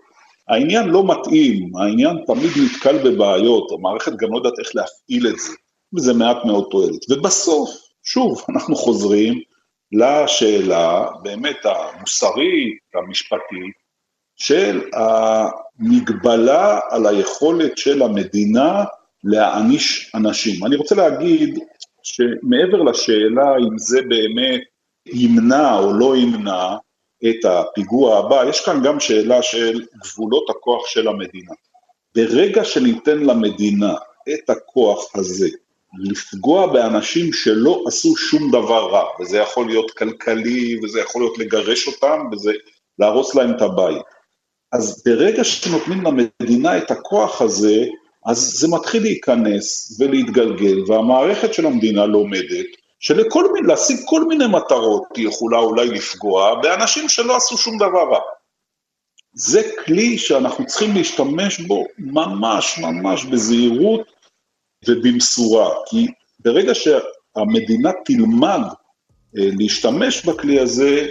העניין 0.48 0.88
לא 0.88 1.04
מתאים, 1.06 1.76
העניין 1.76 2.16
תמיד 2.26 2.50
נתקל 2.64 2.98
בבעיות, 2.98 3.72
המערכת 3.72 4.12
גם 4.16 4.32
לא 4.32 4.36
יודעת 4.36 4.58
איך 4.58 4.68
להפעיל 4.74 5.28
את 5.28 5.38
זה, 5.38 5.52
וזה 5.96 6.14
מעט 6.14 6.36
מאוד 6.44 6.64
תועלת. 6.70 7.10
ובסוף, 7.10 7.70
שוב, 8.04 8.42
אנחנו 8.48 8.76
חוזרים 8.76 9.40
לשאלה 9.92 11.06
באמת 11.22 11.56
המוסרית, 11.64 12.78
המשפטית, 12.94 13.86
של 14.36 14.90
המגבלה 14.92 16.80
על 16.90 17.06
היכולת 17.06 17.78
של 17.78 18.02
המדינה 18.02 18.84
להעניש 19.24 20.12
אנשים. 20.14 20.66
אני 20.66 20.76
רוצה 20.76 20.94
להגיד 20.94 21.58
שמעבר 22.02 22.82
לשאלה 22.82 23.56
אם 23.56 23.78
זה 23.78 24.02
באמת 24.02 24.60
ימנע 25.06 25.78
או 25.78 25.92
לא 25.92 26.16
ימנע 26.16 26.76
את 27.28 27.44
הפיגוע 27.44 28.18
הבא, 28.18 28.44
יש 28.48 28.64
כאן 28.64 28.82
גם 28.84 29.00
שאלה 29.00 29.42
של 29.42 29.84
גבולות 30.02 30.50
הכוח 30.50 30.86
של 30.86 31.08
המדינה. 31.08 31.52
ברגע 32.16 32.64
שניתן 32.64 33.18
למדינה 33.18 33.94
את 34.34 34.50
הכוח 34.50 35.16
הזה 35.16 35.48
לפגוע 35.98 36.66
באנשים 36.66 37.32
שלא 37.32 37.84
עשו 37.86 38.16
שום 38.16 38.50
דבר 38.50 38.90
רע, 38.90 39.04
וזה 39.20 39.38
יכול 39.38 39.66
להיות 39.66 39.90
כלכלי, 39.90 40.80
וזה 40.82 41.00
יכול 41.00 41.22
להיות 41.22 41.38
לגרש 41.38 41.86
אותם, 41.86 42.20
וזה 42.32 42.52
להרוס 42.98 43.34
להם 43.34 43.50
את 43.56 43.62
הבית. 43.62 44.02
אז 44.72 45.02
ברגע 45.06 45.44
שנותנים 45.44 46.02
למדינה 46.02 46.78
את 46.78 46.90
הכוח 46.90 47.42
הזה, 47.42 47.84
אז 48.26 48.38
זה 48.38 48.68
מתחיל 48.68 49.02
להיכנס 49.02 49.96
ולהתגלגל, 50.00 50.82
והמערכת 50.86 51.54
של 51.54 51.66
המדינה 51.66 52.06
לומדת 52.06 52.66
שלכל 53.00 53.52
מיני, 53.52 53.66
להשיג 53.66 54.00
כל 54.04 54.24
מיני 54.24 54.46
מטרות 54.46 55.02
היא 55.16 55.28
יכולה 55.28 55.58
אולי 55.58 55.88
לפגוע 55.88 56.54
באנשים 56.62 57.08
שלא 57.08 57.36
עשו 57.36 57.58
שום 57.58 57.78
דבר 57.78 58.10
רע. 58.12 58.20
זה 59.34 59.62
כלי 59.84 60.18
שאנחנו 60.18 60.66
צריכים 60.66 60.94
להשתמש 60.94 61.60
בו 61.60 61.84
ממש 61.98 62.78
ממש 62.78 63.24
בזהירות 63.24 64.15
ובמשורה, 64.88 65.68
כי 65.90 66.06
ברגע 66.40 66.72
שהמדינה 66.74 67.90
תלמד 68.04 68.60
אה, 69.38 69.48
להשתמש 69.58 70.26
בכלי 70.26 70.60
הזה, 70.60 71.06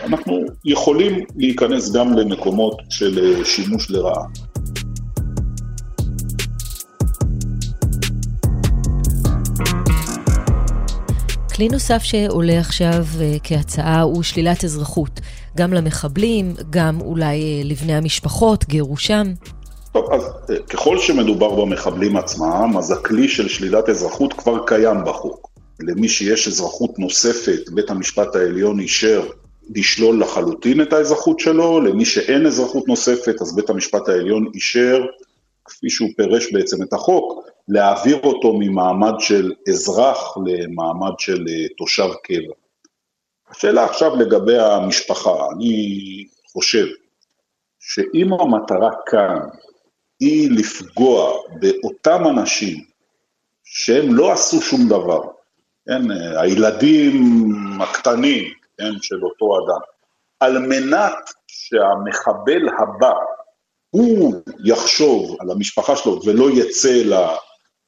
אנחנו 0.00 0.44
יכולים 0.64 1.24
להיכנס 1.36 1.92
גם 1.92 2.12
למקומות 2.12 2.82
של 2.90 3.18
אה, 3.18 3.44
שימוש 3.44 3.90
לרעה. 3.90 4.24
כלי 11.54 11.68
נוסף 11.68 12.02
שעולה 12.02 12.58
עכשיו 12.58 13.04
אה, 13.20 13.36
כהצעה 13.42 14.00
הוא 14.00 14.22
שלילת 14.22 14.64
אזרחות, 14.64 15.20
גם 15.56 15.72
למחבלים, 15.72 16.54
גם 16.70 17.00
אולי 17.00 17.64
לבני 17.64 17.94
המשפחות, 17.94 18.64
גירושם. 18.64 19.32
טוב, 19.98 20.12
אז 20.12 20.30
ככל 20.70 20.98
שמדובר 20.98 21.54
במחבלים 21.54 22.16
עצמם, 22.16 22.72
אז 22.78 22.90
הכלי 22.90 23.28
של 23.28 23.48
שלילת 23.48 23.88
אזרחות 23.88 24.32
כבר 24.32 24.66
קיים 24.66 25.04
בחוק. 25.04 25.48
למי 25.80 26.08
שיש 26.08 26.48
אזרחות 26.48 26.98
נוספת, 26.98 27.68
בית 27.68 27.90
המשפט 27.90 28.36
העליון 28.36 28.80
אישר 28.80 29.26
לשלול 29.76 30.20
לחלוטין 30.20 30.82
את 30.82 30.92
האזרחות 30.92 31.40
שלו, 31.40 31.80
למי 31.80 32.04
שאין 32.04 32.46
אזרחות 32.46 32.88
נוספת, 32.88 33.34
אז 33.40 33.56
בית 33.56 33.70
המשפט 33.70 34.08
העליון 34.08 34.50
אישר, 34.54 35.04
כפי 35.64 35.90
שהוא 35.90 36.08
פירש 36.16 36.52
בעצם 36.52 36.82
את 36.82 36.92
החוק, 36.92 37.44
להעביר 37.68 38.20
אותו 38.24 38.52
ממעמד 38.52 39.14
של 39.18 39.52
אזרח 39.68 40.36
למעמד 40.46 41.12
של 41.18 41.44
אה, 41.48 41.68
תושב 41.78 42.08
קבע. 42.24 42.54
השאלה 43.50 43.84
עכשיו 43.84 44.16
לגבי 44.16 44.58
המשפחה, 44.58 45.46
אני 45.56 46.24
חושב 46.52 46.86
שאם 47.80 48.32
המטרה 48.32 48.90
כאן 49.06 49.38
היא 50.20 50.50
לפגוע 50.50 51.32
באותם 51.60 52.22
אנשים 52.26 52.84
שהם 53.64 54.14
לא 54.14 54.32
עשו 54.32 54.60
שום 54.60 54.88
דבר, 54.88 55.22
כן, 55.86 56.02
הילדים 56.36 57.42
הקטנים, 57.80 58.44
כן, 58.78 58.92
של 59.02 59.24
אותו 59.24 59.58
אדם, 59.58 59.80
על 60.40 60.58
מנת 60.58 61.14
שהמחבל 61.46 62.68
הבא, 62.78 63.14
הוא 63.90 64.34
יחשוב 64.64 65.36
על 65.40 65.50
המשפחה 65.50 65.96
שלו 65.96 66.20
ולא 66.24 66.50
יצא 66.50 67.02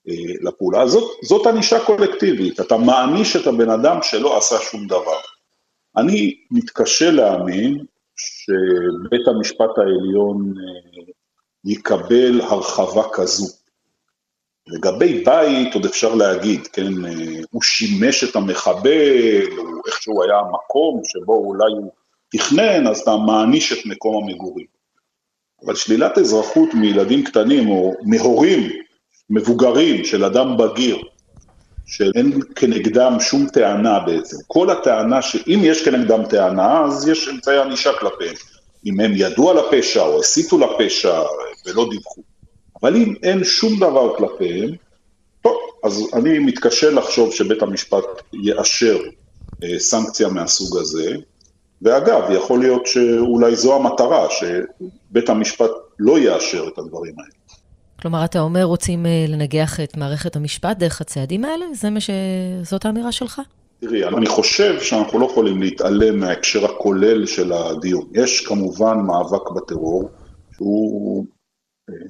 אה, 0.09 0.15
לפעולה, 0.43 0.83
הזאת, 0.83 1.11
זאת 1.25 1.47
ענישה 1.47 1.85
קולקטיבית, 1.85 2.61
אתה 2.61 2.77
מעניש 2.77 3.37
את 3.37 3.47
הבן 3.47 3.71
אדם 3.71 3.99
שלא 4.03 4.39
עשה 4.39 4.57
שום 4.59 4.87
דבר. 4.87 5.21
אני 5.97 6.35
מתקשה 6.51 7.11
להאמין 7.11 7.85
שבית 8.17 9.29
המשפט 9.29 9.79
העליון 9.79 10.55
אה, 10.59 11.13
יקבל 11.64 12.40
הרחבה 12.40 13.02
כזו. 13.12 13.47
לגבי 14.67 15.25
בית 15.25 15.75
עוד 15.75 15.85
אפשר 15.85 16.14
להגיד, 16.14 16.67
כן, 16.67 17.05
אה, 17.05 17.40
הוא 17.50 17.62
שימש 17.62 18.25
את 18.25 18.37
המחבל, 18.37 19.59
או 19.59 19.64
איכשהו 19.87 20.23
היה 20.23 20.38
המקום 20.38 21.00
שבו 21.05 21.35
אולי 21.35 21.73
הוא 21.73 21.90
תכנן, 22.31 22.87
אז 22.87 23.00
אתה 23.00 23.17
מעניש 23.17 23.73
את 23.73 23.87
מקום 23.87 24.25
המגורים. 24.25 24.67
אבל 25.64 25.75
שלילת 25.75 26.19
אזרחות 26.19 26.75
מילדים 26.75 27.25
קטנים 27.25 27.69
או 27.69 27.93
מהורים 28.02 28.71
מבוגרים 29.31 30.05
של 30.05 30.25
אדם 30.25 30.57
בגיר, 30.57 30.99
שאין 31.87 32.40
כנגדם 32.57 33.17
שום 33.21 33.47
טענה 33.52 34.00
בעצם. 34.00 34.37
כל 34.47 34.71
הטענה 34.71 35.23
שאם 35.23 35.61
יש 35.62 35.85
כנגדם 35.85 36.25
טענה, 36.25 36.85
אז 36.85 37.09
יש 37.09 37.29
אמצעי 37.29 37.59
ענישה 37.59 37.93
כלפיהם. 37.93 38.35
אם 38.87 39.00
הם 39.00 39.12
ידעו 39.14 39.50
על 39.50 39.59
הפשע 39.59 40.02
או 40.02 40.21
הסיתו 40.21 40.59
לפשע 40.59 41.23
ולא 41.67 41.88
דיווחו. 41.90 42.23
אבל 42.83 42.97
אם 42.97 43.14
אין 43.23 43.45
שום 43.45 43.76
דבר 43.76 44.17
כלפיהם, 44.17 44.71
טוב, 45.43 45.57
אז 45.85 46.02
אני 46.14 46.38
מתקשה 46.38 46.90
לחשוב 46.90 47.33
שבית 47.33 47.62
המשפט 47.62 48.05
יאשר 48.33 48.99
אה, 49.64 49.79
סנקציה 49.79 50.29
מהסוג 50.29 50.79
הזה. 50.79 51.14
ואגב, 51.83 52.23
יכול 52.31 52.61
להיות 52.61 52.87
שאולי 52.87 53.57
זו 53.57 53.76
המטרה, 53.76 54.26
שבית 54.31 55.29
המשפט 55.29 55.71
לא 55.99 56.19
יאשר 56.19 56.69
את 56.73 56.79
הדברים 56.79 57.14
האלה. 57.19 57.31
כלומר, 58.02 58.25
אתה 58.25 58.40
אומר 58.40 58.64
רוצים 58.64 59.07
אה, 59.07 59.25
לנגח 59.29 59.81
את 59.81 59.97
מערכת 59.97 60.37
המשפט 60.37 60.76
דרך 60.76 61.00
הצעדים 61.00 61.45
האלה? 61.45 61.67
זה 61.75 61.90
מה 61.90 62.00
ש... 62.00 62.11
זאת 62.62 62.85
האמירה 62.85 63.12
שלך? 63.12 63.40
תראי, 63.81 64.05
אני 64.05 64.26
חושב 64.26 64.81
שאנחנו 64.81 65.19
לא 65.19 65.26
יכולים 65.26 65.62
להתעלם 65.62 66.21
מההקשר 66.21 66.64
הכולל 66.64 67.26
של 67.26 67.52
הדיון. 67.52 68.07
יש 68.14 68.47
כמובן 68.47 68.99
מאבק 69.07 69.50
בטרור, 69.50 70.11
שהוא 70.57 71.25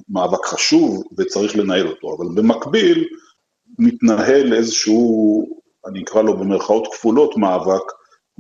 מאבק 0.09 0.45
חשוב 0.47 1.05
וצריך 1.19 1.57
לנהל 1.57 1.89
אותו, 1.89 2.17
אבל 2.17 2.27
במקביל 2.35 3.09
מתנהל 3.79 4.53
איזשהו, 4.53 5.47
אני 5.87 6.03
אקרא 6.03 6.23
לו 6.23 6.37
במרכאות 6.37 6.89
כפולות, 6.93 7.37
מאבק 7.37 7.83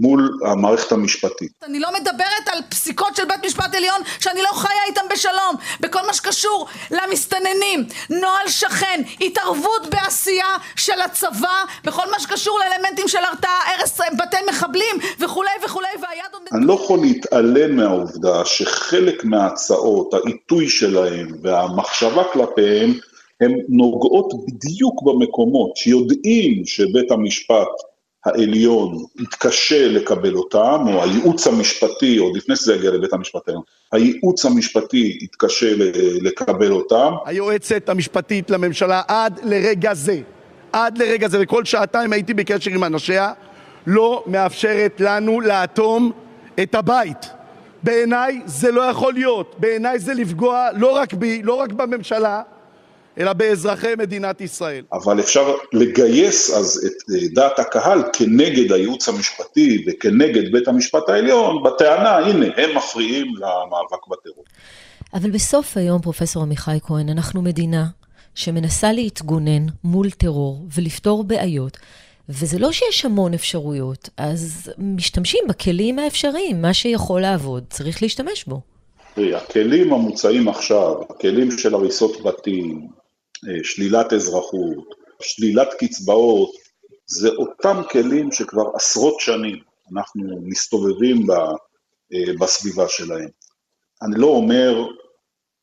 מול 0.00 0.38
המערכת 0.46 0.92
המשפטית. 0.92 1.52
אני 1.66 1.80
לא 1.80 1.88
מדברת 2.00 2.48
על 2.52 2.58
פסיקות 2.68 3.16
של 3.16 3.24
בית 3.24 3.46
משפט 3.46 3.74
עליון 3.74 4.00
שאני 4.20 4.42
לא 4.42 4.48
חיה 4.54 4.84
איתם 4.88 5.00
בשלום, 5.12 5.56
בכל 5.80 6.06
מה 6.06 6.12
שקשור 6.12 6.66
למסתננים, 6.90 7.84
נוהל 8.10 8.48
שכן, 8.48 9.02
התערבות 9.20 9.86
בעשייה 9.90 10.56
של 10.76 11.00
הצבא, 11.00 11.64
בכל 11.84 12.10
מה 12.10 12.20
שקשור 12.20 12.58
לאלמנטים 12.58 13.08
של 13.08 13.18
הרתעה, 13.18 13.74
הרס 13.74 14.00
בתי 14.18 14.36
מחבלים 14.48 14.96
וכולי 15.20 15.50
וכולי, 15.64 15.88
והיד 16.02 16.24
עוד... 16.32 16.42
אני 16.52 16.66
לא 16.66 16.72
יכול 16.72 16.98
להתעלם 17.00 17.76
מהעובדה 17.76 18.44
שחלק 18.44 19.24
מההצעות, 19.24 20.14
העיתוי 20.14 20.68
שלהם 20.68 21.28
והמחשבה 21.42 22.24
כלפיהם, 22.32 22.92
הן 23.40 23.52
נוגעות 23.68 24.32
בדיוק 24.46 25.02
במקומות 25.02 25.76
שיודעים 25.76 26.66
שבית 26.66 27.10
המשפט 27.10 27.68
העליון 28.24 29.04
יתקשה 29.20 29.88
לקבל 29.88 30.34
אותם, 30.34 30.84
או 30.86 31.02
הייעוץ 31.02 31.46
המשפטי, 31.46 32.16
עוד 32.16 32.36
לפני 32.36 32.56
שזה 32.56 32.74
יגיע 32.74 32.90
לבית 32.90 33.12
המשפט 33.12 33.48
העליון, 33.48 33.62
הייעוץ 33.92 34.44
המשפטי 34.44 35.18
יתקשה 35.22 35.74
לקבל 36.22 36.72
אותם. 36.72 37.12
היועצת 37.26 37.88
המשפטית 37.88 38.50
לממשלה 38.50 39.02
עד 39.08 39.40
לרגע 39.42 39.94
זה, 39.94 40.20
עד 40.72 40.98
לרגע 40.98 41.28
זה, 41.28 41.38
וכל 41.40 41.64
שעתיים 41.64 42.12
הייתי 42.12 42.34
בקשר 42.34 42.70
עם 42.70 42.84
אנשיה, 42.84 43.32
לא 43.86 44.24
מאפשרת 44.26 45.00
לנו 45.00 45.40
לאטום 45.40 46.12
את 46.62 46.74
הבית. 46.74 47.30
בעיניי 47.82 48.40
זה 48.44 48.72
לא 48.72 48.80
יכול 48.80 49.12
להיות, 49.12 49.54
בעיניי 49.58 49.98
זה 49.98 50.14
לפגוע 50.14 50.68
לא 50.76 50.96
רק 50.96 51.12
בי, 51.14 51.42
לא 51.42 51.54
רק 51.54 51.72
בממשלה, 51.72 52.42
אלא 53.20 53.32
באזרחי 53.32 53.94
מדינת 53.98 54.40
ישראל. 54.40 54.84
אבל 54.92 55.20
אפשר 55.20 55.54
לגייס 55.72 56.50
אז 56.50 56.86
את 56.86 57.10
אה, 57.14 57.28
דעת 57.34 57.58
הקהל 57.58 58.02
כנגד 58.12 58.72
הייעוץ 58.72 59.08
המשפטי 59.08 59.84
וכנגד 59.86 60.52
בית 60.52 60.68
המשפט 60.68 61.08
העליון, 61.08 61.62
בטענה, 61.62 62.16
הנה, 62.16 62.46
הם 62.56 62.76
מפריעים 62.76 63.26
למאבק 63.36 64.06
בטרור. 64.10 64.44
אבל 65.14 65.30
בסוף 65.30 65.76
היום, 65.76 66.02
פרופסור 66.02 66.42
עמיחי 66.42 66.78
כהן, 66.82 67.08
אנחנו 67.08 67.42
מדינה 67.42 67.86
שמנסה 68.34 68.92
להתגונן 68.92 69.66
מול 69.84 70.10
טרור 70.10 70.66
ולפתור 70.74 71.24
בעיות. 71.24 71.76
וזה 72.28 72.58
לא 72.58 72.72
שיש 72.72 73.04
המון 73.04 73.34
אפשרויות, 73.34 74.08
אז 74.16 74.72
משתמשים 74.78 75.44
בכלים 75.48 75.98
האפשריים, 75.98 76.62
מה 76.62 76.74
שיכול 76.74 77.20
לעבוד, 77.20 77.64
צריך 77.70 78.02
להשתמש 78.02 78.44
בו. 78.44 78.60
תראי, 79.14 79.34
הכלים 79.34 79.92
המוצעים 79.92 80.48
עכשיו, 80.48 80.94
הכלים 81.10 81.50
של 81.50 81.74
הריסות 81.74 82.22
בתים, 82.22 82.88
שלילת 83.62 84.12
אזרחות, 84.12 84.84
שלילת 85.22 85.68
קצבאות, 85.78 86.50
זה 87.06 87.28
אותם 87.28 87.82
כלים 87.90 88.32
שכבר 88.32 88.64
עשרות 88.74 89.20
שנים 89.20 89.58
אנחנו 89.92 90.40
מסתובבים 90.42 91.26
אה, 91.30 92.32
בסביבה 92.40 92.88
שלהם. 92.88 93.28
אני 94.02 94.14
לא 94.20 94.26
אומר 94.26 94.86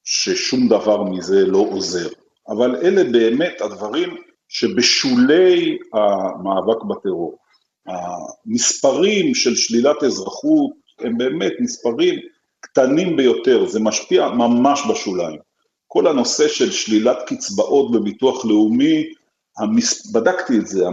ששום 0.03 0.67
דבר 0.67 1.03
מזה 1.03 1.45
לא 1.45 1.57
עוזר, 1.57 2.09
אבל 2.49 2.75
אלה 2.75 3.03
באמת 3.03 3.61
הדברים 3.61 4.17
שבשולי 4.49 5.77
המאבק 5.93 6.83
בטרור. 6.83 7.37
המספרים 7.87 9.35
של 9.35 9.55
שלילת 9.55 10.03
אזרחות 10.03 10.71
הם 10.99 11.17
באמת 11.17 11.53
מספרים 11.59 12.19
קטנים 12.59 13.17
ביותר, 13.17 13.67
זה 13.67 13.79
משפיע 13.79 14.29
ממש 14.29 14.81
בשוליים. 14.91 15.46
כל 15.97 16.07
הנושא 16.07 16.47
של 16.47 16.71
שלילת 16.71 17.17
קצבאות 17.27 17.91
בביטוח 17.91 18.45
לאומי, 18.45 19.03
המס... 19.57 20.11
בדקתי 20.11 20.57
את 20.57 20.67
זה, 20.67 20.85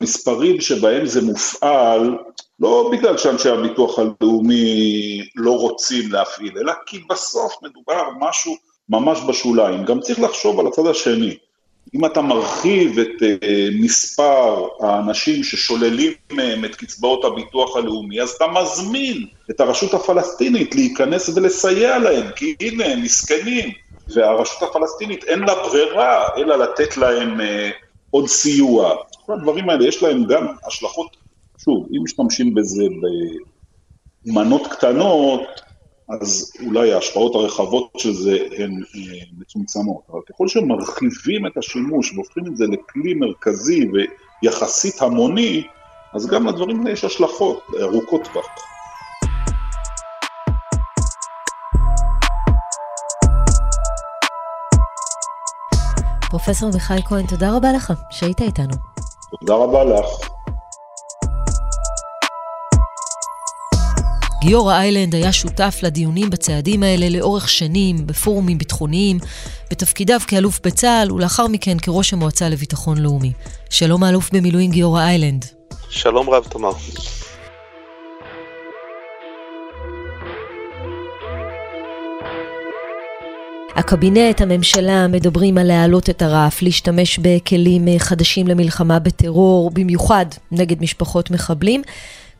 המספרים 0.00 0.60
שבהם 0.60 1.06
זה 1.06 1.22
מופעל, 1.22 2.18
לא 2.60 2.90
בגלל 2.92 3.18
שאנשי 3.18 3.48
הביטוח 3.48 3.98
הלאומי 3.98 5.20
לא 5.36 5.58
רוצים 5.58 6.12
להפעיל, 6.12 6.58
אלא 6.58 6.72
כי 6.86 6.98
בסוף 7.10 7.52
מדובר 7.62 8.02
משהו 8.20 8.56
ממש 8.88 9.18
בשוליים. 9.28 9.84
גם 9.84 10.00
צריך 10.00 10.20
לחשוב 10.20 10.60
על 10.60 10.66
הצד 10.66 10.86
השני. 10.86 11.36
אם 11.94 12.04
אתה 12.04 12.22
מרחיב 12.22 12.98
את 12.98 13.22
uh, 13.22 13.44
מספר 13.80 14.68
האנשים 14.80 15.44
ששוללים 15.44 16.12
מהם 16.32 16.64
את 16.64 16.74
קצבאות 16.74 17.24
הביטוח 17.24 17.76
הלאומי, 17.76 18.20
אז 18.20 18.30
אתה 18.30 18.44
מזמין 18.46 19.26
את 19.50 19.60
הרשות 19.60 19.94
הפלסטינית 19.94 20.74
להיכנס 20.74 21.28
ולסייע 21.28 21.98
להם, 21.98 22.30
כי 22.36 22.54
הנה, 22.60 22.86
הם 22.86 23.02
מסכנים, 23.02 23.70
והרשות 24.14 24.62
הפלסטינית 24.62 25.24
אין 25.24 25.38
לה 25.38 25.54
ברירה 25.54 26.28
אלא 26.36 26.56
לתת 26.56 26.96
להם 26.96 27.40
אה, 27.40 27.70
עוד 28.10 28.26
סיוע. 28.28 28.94
כל 29.26 29.32
הדברים 29.32 29.70
האלה 29.70 29.88
יש 29.88 30.02
להם 30.02 30.24
גם 30.24 30.46
השלכות, 30.66 31.16
שוב, 31.64 31.86
אם 31.92 32.02
משתמשים 32.04 32.54
בזה 32.54 32.84
במנות 34.26 34.66
קטנות, 34.66 35.63
אז 36.08 36.52
אולי 36.66 36.92
ההשפעות 36.92 37.34
הרחבות 37.34 37.90
של 37.96 38.12
זה 38.12 38.38
הן 38.58 38.72
אה, 38.72 39.24
מצומצמות, 39.38 40.02
אבל 40.10 40.20
ככל 40.28 40.48
שמרחיבים 40.48 41.46
את 41.46 41.56
השימוש 41.56 42.12
והופכים 42.12 42.46
את 42.46 42.56
זה 42.56 42.64
לכלי 42.64 43.14
מרכזי 43.14 43.88
ויחסית 44.42 45.02
המוני, 45.02 45.62
אז 46.14 46.26
גם 46.26 46.46
לדברים 46.46 46.80
האלה 46.80 46.90
יש 46.90 47.04
השלכות 47.04 47.62
ארוכות 47.80 48.20
טווח. 48.32 48.46
פרופסור 56.30 56.70
מיכאל 56.74 57.02
כהן, 57.02 57.26
תודה 57.26 57.56
רבה 57.56 57.72
לך 57.72 57.92
שהיית 58.10 58.40
איתנו. 58.40 58.74
תודה 59.40 59.54
רבה 59.54 59.84
לך. 59.84 60.33
גיורא 64.46 64.74
איילנד 64.74 65.14
היה 65.14 65.32
שותף 65.32 65.78
לדיונים 65.82 66.30
בצעדים 66.30 66.82
האלה 66.82 67.08
לאורך 67.08 67.48
שנים, 67.48 68.06
בפורומים 68.06 68.58
ביטחוניים, 68.58 69.18
בתפקידיו 69.70 70.20
כאלוף 70.26 70.60
בצה"ל 70.64 71.12
ולאחר 71.12 71.46
מכן 71.46 71.78
כראש 71.78 72.12
המועצה 72.12 72.48
לביטחון 72.48 72.98
לאומי. 72.98 73.32
שלום 73.70 74.02
האלוף 74.02 74.30
במילואים 74.32 74.70
גיורא 74.70 75.02
איילנד. 75.02 75.44
שלום 75.88 76.30
רב 76.30 76.44
תמר. 76.44 76.72
הקבינט, 83.76 84.40
הממשלה, 84.40 85.08
מדברים 85.08 85.58
על 85.58 85.66
להעלות 85.66 86.10
את 86.10 86.22
הרף, 86.22 86.62
להשתמש 86.62 87.18
בכלים 87.18 87.88
אה, 87.88 87.98
חדשים 87.98 88.46
למלחמה 88.46 88.98
בטרור, 88.98 89.70
במיוחד 89.70 90.26
נגד 90.52 90.82
משפחות 90.82 91.30
מחבלים. 91.30 91.82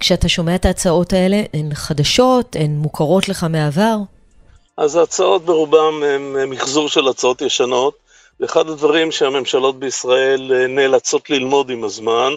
כשאתה 0.01 0.29
שומע 0.29 0.55
את 0.55 0.65
ההצעות 0.65 1.13
האלה, 1.13 1.43
הן 1.55 1.75
חדשות, 1.75 2.57
הן 2.61 2.71
מוכרות 2.71 3.29
לך 3.29 3.45
מהעבר? 3.45 3.97
אז 4.77 4.97
ההצעות 4.97 5.45
ברובם 5.45 6.03
הן 6.03 6.51
מחזור 6.51 6.89
של 6.89 7.09
הצעות 7.09 7.43
ישנות. 7.43 8.05
ואחד 8.41 8.69
הדברים 8.69 9.13
שהממשלות 9.13 9.79
בישראל 9.79 10.53
אה, 10.55 10.67
נאלצות 10.67 11.31
ללמוד 11.31 11.71
עם 11.71 11.85
הזמן, 11.85 12.33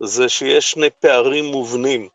זה 0.00 0.28
שיש 0.28 0.70
שני 0.70 0.90
פערים 1.00 1.44
מובנים. 1.44 2.08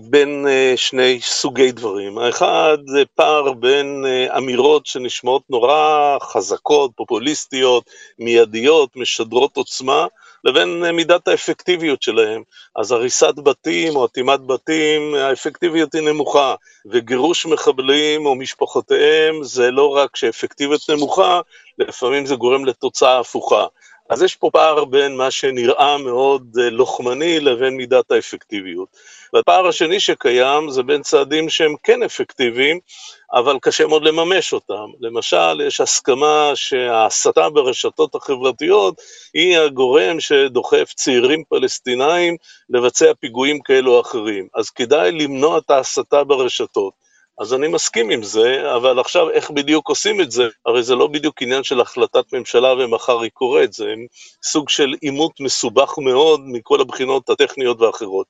בין 0.00 0.46
uh, 0.46 0.76
שני 0.76 1.20
סוגי 1.20 1.72
דברים. 1.72 2.18
האחד 2.18 2.78
זה 2.86 3.02
פער 3.14 3.52
בין 3.52 4.04
uh, 4.04 4.36
אמירות 4.36 4.86
שנשמעות 4.86 5.42
נורא 5.50 6.16
חזקות, 6.22 6.90
פופוליסטיות, 6.96 7.84
מיידיות, 8.18 8.96
משדרות 8.96 9.56
עוצמה, 9.56 10.06
לבין 10.44 10.84
uh, 10.84 10.92
מידת 10.92 11.28
האפקטיביות 11.28 12.02
שלהם. 12.02 12.42
אז 12.76 12.92
הריסת 12.92 13.34
בתים 13.44 13.96
או 13.96 14.06
אטימת 14.06 14.40
בתים, 14.46 15.14
האפקטיביות 15.14 15.94
היא 15.94 16.02
נמוכה, 16.02 16.54
וגירוש 16.86 17.46
מחבלים 17.46 18.26
או 18.26 18.34
משפחותיהם 18.34 19.42
זה 19.42 19.70
לא 19.70 19.88
רק 19.88 20.16
שאפקטיביות 20.16 20.90
נמוכה, 20.90 21.40
לפעמים 21.78 22.26
זה 22.26 22.34
גורם 22.34 22.64
לתוצאה 22.64 23.18
הפוכה. 23.18 23.66
אז 24.08 24.22
יש 24.22 24.36
פה 24.36 24.50
פער 24.52 24.84
בין 24.84 25.16
מה 25.16 25.30
שנראה 25.30 25.98
מאוד 25.98 26.56
אה, 26.60 26.70
לוחמני 26.70 27.40
לבין 27.40 27.76
מידת 27.76 28.10
האפקטיביות. 28.10 28.88
והפער 29.34 29.66
השני 29.66 30.00
שקיים 30.00 30.70
זה 30.70 30.82
בין 30.82 31.02
צעדים 31.02 31.48
שהם 31.48 31.74
כן 31.82 32.02
אפקטיביים, 32.02 32.78
אבל 33.32 33.58
קשה 33.62 33.86
מאוד 33.86 34.04
לממש 34.04 34.52
אותם. 34.52 34.86
למשל, 35.00 35.60
יש 35.66 35.80
הסכמה 35.80 36.52
שההסתה 36.54 37.50
ברשתות 37.50 38.14
החברתיות 38.14 38.94
היא 39.34 39.58
הגורם 39.58 40.20
שדוחף 40.20 40.92
צעירים 40.94 41.42
פלסטינאים 41.48 42.36
לבצע 42.70 43.12
פיגועים 43.20 43.60
כאלו 43.60 43.94
או 43.94 44.00
אחרים. 44.00 44.48
אז 44.54 44.70
כדאי 44.70 45.12
למנוע 45.12 45.58
את 45.58 45.70
ההסתה 45.70 46.24
ברשתות. 46.24 47.07
אז 47.40 47.54
אני 47.54 47.68
מסכים 47.68 48.10
עם 48.10 48.22
זה, 48.22 48.74
אבל 48.76 48.98
עכשיו 48.98 49.30
איך 49.30 49.50
בדיוק 49.50 49.88
עושים 49.88 50.20
את 50.20 50.30
זה? 50.30 50.48
הרי 50.66 50.82
זה 50.82 50.94
לא 50.94 51.06
בדיוק 51.06 51.42
עניין 51.42 51.62
של 51.62 51.80
החלטת 51.80 52.32
ממשלה 52.32 52.72
ומחר 52.72 53.20
היא 53.20 53.30
קורית, 53.30 53.72
זה 53.72 53.94
סוג 54.42 54.68
של 54.68 54.94
עימות 55.00 55.40
מסובך 55.40 55.98
מאוד 55.98 56.40
מכל 56.44 56.80
הבחינות 56.80 57.30
הטכניות 57.30 57.80
ואחרות. 57.80 58.26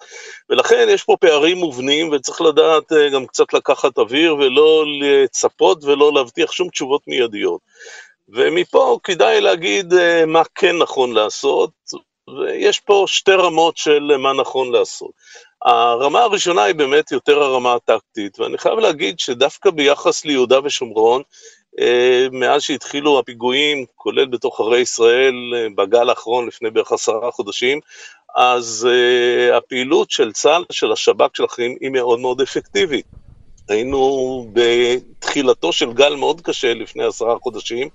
ולכן 0.50 0.86
יש 0.90 1.04
פה 1.04 1.16
פערים 1.20 1.56
מובנים 1.56 2.12
וצריך 2.12 2.40
לדעת 2.40 2.92
אה, 2.92 3.08
גם 3.08 3.26
קצת 3.26 3.52
לקחת 3.52 3.98
אוויר 3.98 4.34
ולא 4.34 4.84
לצפות 5.00 5.84
ולא 5.84 6.12
להבטיח 6.14 6.52
שום 6.52 6.68
תשובות 6.68 7.02
מיידיות. 7.06 7.60
ומפה 8.28 8.98
כדאי 9.04 9.40
להגיד 9.40 9.94
אה, 9.94 10.26
מה 10.26 10.42
כן 10.54 10.76
נכון 10.76 11.12
לעשות, 11.12 11.70
ויש 12.28 12.80
פה 12.80 13.04
שתי 13.06 13.32
רמות 13.32 13.76
של 13.76 14.16
מה 14.18 14.32
נכון 14.32 14.72
לעשות. 14.72 15.10
הרמה 15.64 16.20
הראשונה 16.20 16.62
היא 16.62 16.74
באמת 16.74 17.12
יותר 17.12 17.42
הרמה 17.42 17.74
הטקטית, 17.74 18.40
ואני 18.40 18.58
חייב 18.58 18.78
להגיד 18.78 19.18
שדווקא 19.18 19.70
ביחס 19.70 20.24
ליהודה 20.24 20.58
ושומרון, 20.64 21.22
אה, 21.80 22.26
מאז 22.32 22.62
שהתחילו 22.62 23.18
הפיגועים, 23.18 23.84
כולל 23.94 24.26
בתוך 24.26 24.60
ערי 24.60 24.80
ישראל, 24.80 25.34
אה, 25.56 25.66
בגל 25.76 26.08
האחרון 26.08 26.46
לפני 26.46 26.70
בערך 26.70 26.92
עשרה 26.92 27.30
חודשים, 27.30 27.80
אז 28.36 28.88
uh, 28.90 29.54
הפעילות 29.56 30.10
של 30.10 30.32
צה"ל, 30.32 30.64
של 30.72 30.92
השב"כ 30.92 31.36
של 31.36 31.44
אחרים, 31.44 31.76
היא 31.80 31.90
מאוד 31.90 32.20
מאוד 32.20 32.40
אפקטיבית. 32.40 33.06
היינו 33.70 34.46
בתחילתו 34.52 35.72
של 35.72 35.92
גל 35.92 36.14
מאוד 36.14 36.40
קשה 36.40 36.74
לפני 36.74 37.04
עשרה 37.04 37.36
חודשים, 37.42 37.88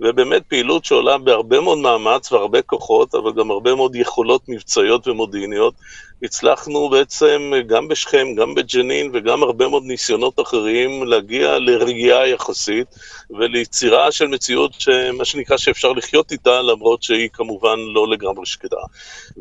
ובאמת 0.00 0.42
פעילות 0.48 0.84
שעולה 0.84 1.18
בהרבה 1.18 1.60
מאוד 1.60 1.78
מאמץ 1.78 2.32
והרבה 2.32 2.62
כוחות, 2.62 3.14
אבל 3.14 3.32
גם 3.32 3.50
הרבה 3.50 3.74
מאוד 3.74 3.96
יכולות 3.96 4.42
מבצעיות 4.48 5.08
ומודיעיניות. 5.08 5.74
הצלחנו 6.22 6.88
בעצם 6.88 7.52
גם 7.66 7.88
בשכם, 7.88 8.34
גם 8.36 8.54
בג'נין 8.54 9.10
וגם 9.14 9.42
הרבה 9.42 9.68
מאוד 9.68 9.82
ניסיונות 9.84 10.40
אחרים 10.40 11.04
להגיע 11.04 11.58
לרגיעה 11.58 12.28
יחסית 12.28 12.86
וליצירה 13.30 14.12
של 14.12 14.26
מציאות 14.26 14.72
שמה 14.78 15.24
שנקרא 15.24 15.56
שאפשר 15.56 15.92
לחיות 15.92 16.32
איתה, 16.32 16.62
למרות 16.62 17.02
שהיא 17.02 17.28
כמובן 17.32 17.78
לא 17.94 18.08
לגמרי 18.08 18.46
שקטה. 18.46 18.76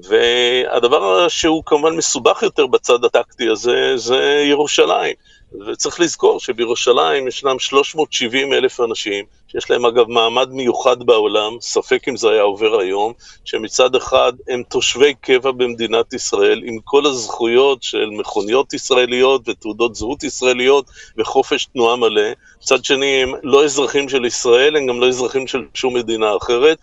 והדבר 0.04 1.28
שהוא 1.28 1.64
כמובן 1.66 1.96
מסובך 1.96 2.44
יותר 2.44 2.68
בצד 2.68 3.06
הטקטי 3.06 3.50
הזה, 3.50 3.94
זה 3.96 4.44
ירושלים. 4.50 5.16
וצריך 5.68 6.00
לזכור 6.00 6.40
שבירושלים 6.40 7.28
ישנם 7.28 7.60
370 7.60 8.54
אלף 8.54 8.80
אנשים, 8.82 9.26
שיש 9.56 9.72
להם 9.72 9.86
אגב 9.86 10.10
מעמד 10.10 10.50
מיוחד 10.52 11.04
בעולם, 11.04 11.58
ספק 11.62 12.08
אם 12.08 12.18
זה 12.18 12.30
היה 12.30 12.42
עובר 12.42 12.80
היום, 12.80 13.14
שמצד 13.46 13.96
אחד 13.96 14.34
הם 14.50 14.64
תושבי 14.70 15.14
קבע 15.22 15.52
במדינת 15.52 16.14
ישראל, 16.14 16.62
עם 16.66 16.80
כל 16.84 17.06
הזכויות 17.06 17.84
של 17.84 18.10
מכוניות 18.12 18.74
ישראליות 18.74 19.50
ותעודות 19.50 19.96
זהות 19.96 20.24
ישראליות 20.24 20.86
וחופש 21.18 21.66
תנועה 21.66 21.96
מלא, 21.96 22.32
מצד 22.64 22.86
שני 22.86 23.24
הם 23.24 23.34
לא 23.44 23.66
אזרחים 23.66 24.10
של 24.10 24.26
ישראל, 24.26 24.78
הם 24.78 24.88
גם 24.88 25.00
לא 25.00 25.08
אזרחים 25.08 25.48
של 25.48 25.60
שום 25.74 25.96
מדינה 25.96 26.38
אחרת, 26.38 26.78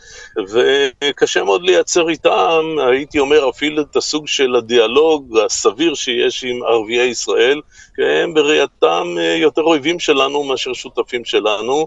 וקשה 0.48 1.44
מאוד 1.44 1.62
לייצר 1.62 2.08
איתם, 2.08 2.64
הייתי 2.90 3.18
אומר, 3.18 3.50
אפילו 3.50 3.82
את 3.82 3.96
הסוג 3.96 4.28
של 4.28 4.54
הדיאלוג 4.56 5.38
הסביר 5.38 5.94
שיש 5.94 6.44
עם 6.44 6.62
ערביי 6.62 7.06
ישראל, 7.06 7.61
כי 7.96 8.02
הם 8.02 8.35
בראייתם 8.35 9.14
יותר 9.37 9.62
אויבים 9.62 9.98
שלנו 9.98 10.44
מאשר 10.44 10.72
שותפים 10.72 11.24
שלנו, 11.24 11.87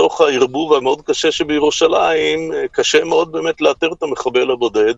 ובתוך 0.00 0.20
הערבוב 0.20 0.74
המאוד 0.74 1.02
קשה 1.02 1.32
שבירושלים, 1.32 2.52
קשה 2.72 3.04
מאוד 3.04 3.32
באמת 3.32 3.60
לאתר 3.60 3.92
את 3.92 4.02
המחבל 4.02 4.50
הבודד, 4.50 4.94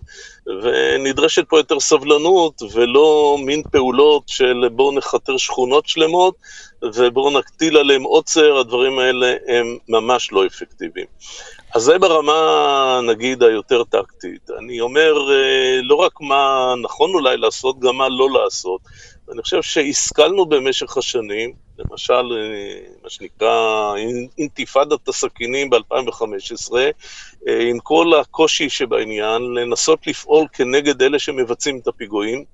ונדרשת 0.62 1.48
פה 1.48 1.58
יותר 1.58 1.80
סבלנות, 1.80 2.62
ולא 2.72 3.36
מין 3.44 3.62
פעולות 3.72 4.22
של 4.26 4.68
בואו 4.72 4.92
נכתר 4.92 5.36
שכונות 5.36 5.86
שלמות, 5.86 6.34
ובואו 6.82 7.38
נקטיל 7.38 7.76
עליהם 7.76 8.02
עוצר, 8.02 8.58
הדברים 8.58 8.98
האלה 8.98 9.34
הם 9.48 9.76
ממש 9.88 10.32
לא 10.32 10.46
אפקטיביים. 10.46 11.06
אז 11.74 11.82
זה 11.82 11.98
ברמה, 11.98 13.00
נגיד, 13.08 13.42
היותר 13.42 13.84
טקטית. 13.84 14.50
אני 14.58 14.80
אומר 14.80 15.32
אה, 15.32 15.80
לא 15.82 15.94
רק 15.94 16.20
מה 16.20 16.74
נכון 16.82 17.14
אולי 17.14 17.36
לעשות, 17.36 17.80
גם 17.80 17.96
מה 17.96 18.08
לא 18.08 18.30
לעשות. 18.30 18.80
אני 19.32 19.42
חושב 19.42 19.62
שהשכלנו 19.62 20.46
במשך 20.46 20.96
השנים, 20.96 21.52
למשל, 21.78 22.12
אה, 22.12 22.80
מה 23.02 23.10
שנקרא 23.10 23.94
אינתיפאדת 24.38 25.08
הסכינים 25.08 25.70
ב-2015, 25.70 26.74
אה, 26.74 26.90
עם 27.70 27.78
כל 27.78 28.12
הקושי 28.20 28.70
שבעניין, 28.70 29.42
לנסות 29.42 30.06
לפעול 30.06 30.46
כנגד 30.52 31.02
אלה 31.02 31.18
שמבצעים 31.18 31.78
את 31.78 31.88
הפיגועים, 31.88 32.44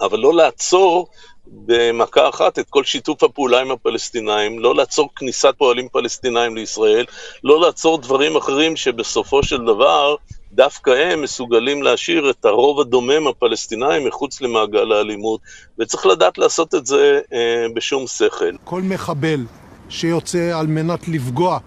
אבל 0.00 0.18
לא 0.18 0.34
לעצור 0.34 1.08
במכה 1.46 2.28
אחת 2.28 2.58
את 2.58 2.70
כל 2.70 2.84
שיתוף 2.84 3.22
הפעולה 3.22 3.60
עם 3.60 3.70
הפלסטינאים, 3.70 4.58
לא 4.58 4.74
לעצור 4.74 5.08
כניסת 5.16 5.54
פועלים 5.58 5.88
פלסטינאים 5.88 6.56
לישראל, 6.56 7.04
לא 7.44 7.60
לעצור 7.60 7.98
דברים 7.98 8.36
אחרים 8.36 8.76
שבסופו 8.76 9.42
של 9.42 9.58
דבר 9.64 10.16
דווקא 10.52 10.90
הם 10.90 11.22
מסוגלים 11.22 11.82
להשאיר 11.82 12.30
את 12.30 12.44
הרוב 12.44 12.80
הדומם 12.80 13.26
הפלסטינאי 13.28 14.08
מחוץ 14.08 14.40
למעגל 14.40 14.92
האלימות, 14.92 15.40
וצריך 15.78 16.06
לדעת 16.06 16.38
לעשות 16.38 16.74
את 16.74 16.86
זה 16.86 17.20
אה, 17.32 17.66
בשום 17.74 18.06
שכל. 18.06 18.56
כל 18.64 18.82
מחבל 18.82 19.44
שיוצא 19.88 20.58
על 20.58 20.66
מנת 20.66 21.08
לפגוע 21.08 21.58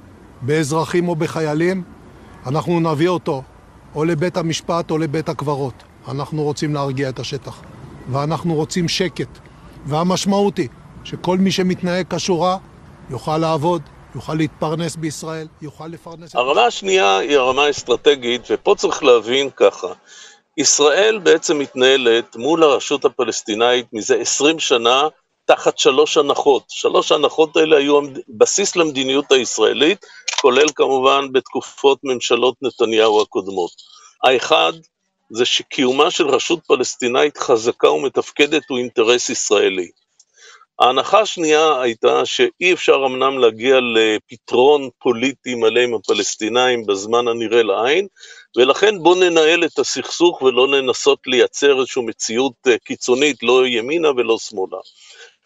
באזרחים 0.41 1.07
או 1.07 1.15
בחיילים, 1.15 1.83
אנחנו 2.45 2.79
נביא 2.79 3.09
אותו 3.09 3.43
או 3.95 4.05
לבית 4.05 4.37
המשפט 4.37 4.91
או 4.91 4.97
לבית 4.97 5.29
הקברות. 5.29 5.83
אנחנו 6.07 6.43
רוצים 6.43 6.73
להרגיע 6.73 7.09
את 7.09 7.19
השטח, 7.19 7.61
ואנחנו 8.11 8.53
רוצים 8.53 8.87
שקט. 8.87 9.39
והמשמעות 9.85 10.57
היא 10.57 10.69
שכל 11.03 11.37
מי 11.37 11.51
שמתנהג 11.51 12.05
כשורה 12.15 12.57
יוכל 13.09 13.37
לעבוד, 13.37 13.81
יוכל 14.15 14.33
להתפרנס 14.33 14.95
בישראל, 14.95 15.47
יוכל 15.61 15.87
לפרנס... 15.87 16.35
הרמה 16.35 16.65
השנייה 16.65 17.17
היא 17.17 17.37
הרמה 17.37 17.63
האסטרטגית, 17.63 18.41
ופה 18.49 18.75
צריך 18.77 19.03
להבין 19.03 19.49
ככה. 19.55 19.87
ישראל 20.57 21.19
בעצם 21.23 21.59
מתנהלת 21.59 22.35
מול 22.35 22.63
הרשות 22.63 23.05
הפלסטינאית 23.05 23.85
מזה 23.93 24.15
עשרים 24.15 24.59
שנה 24.59 25.07
תחת 25.45 25.77
שלוש 25.77 26.17
הנחות. 26.17 26.63
שלוש 26.69 27.11
ההנחות 27.11 27.57
האלה 27.57 27.77
היו 27.77 27.99
בסיס 28.29 28.75
למדיניות 28.75 29.31
הישראלית, 29.31 30.05
כולל 30.41 30.67
כמובן 30.75 31.31
בתקופות 31.31 31.99
ממשלות 32.03 32.55
נתניהו 32.61 33.21
הקודמות. 33.21 33.71
האחד, 34.23 34.73
זה 35.29 35.45
שקיומה 35.45 36.11
של 36.11 36.27
רשות 36.27 36.59
פלסטינאית 36.67 37.37
חזקה 37.37 37.89
ומתפקדת 37.89 38.63
הוא 38.69 38.77
אינטרס 38.77 39.29
ישראלי. 39.29 39.89
ההנחה 40.79 41.19
השנייה 41.19 41.81
הייתה 41.81 42.25
שאי 42.25 42.73
אפשר 42.73 42.95
אמנם 43.05 43.39
להגיע 43.39 43.79
לפתרון 43.79 44.89
פוליטי 44.99 45.55
מלא 45.55 45.79
עם 45.79 45.93
הפלסטינאים 45.93 46.85
בזמן 46.85 47.27
הנראה 47.27 47.63
לעין, 47.63 48.07
ולכן 48.57 48.99
בואו 48.99 49.15
ננהל 49.15 49.63
את 49.65 49.79
הסכסוך 49.79 50.41
ולא 50.41 50.67
ננסות 50.67 51.19
לייצר 51.27 51.79
איזושהי 51.79 52.01
מציאות 52.01 52.53
אה, 52.67 52.77
קיצונית, 52.77 53.43
לא 53.43 53.67
ימינה 53.67 54.09
ולא 54.11 54.37
שמאלה. 54.39 54.77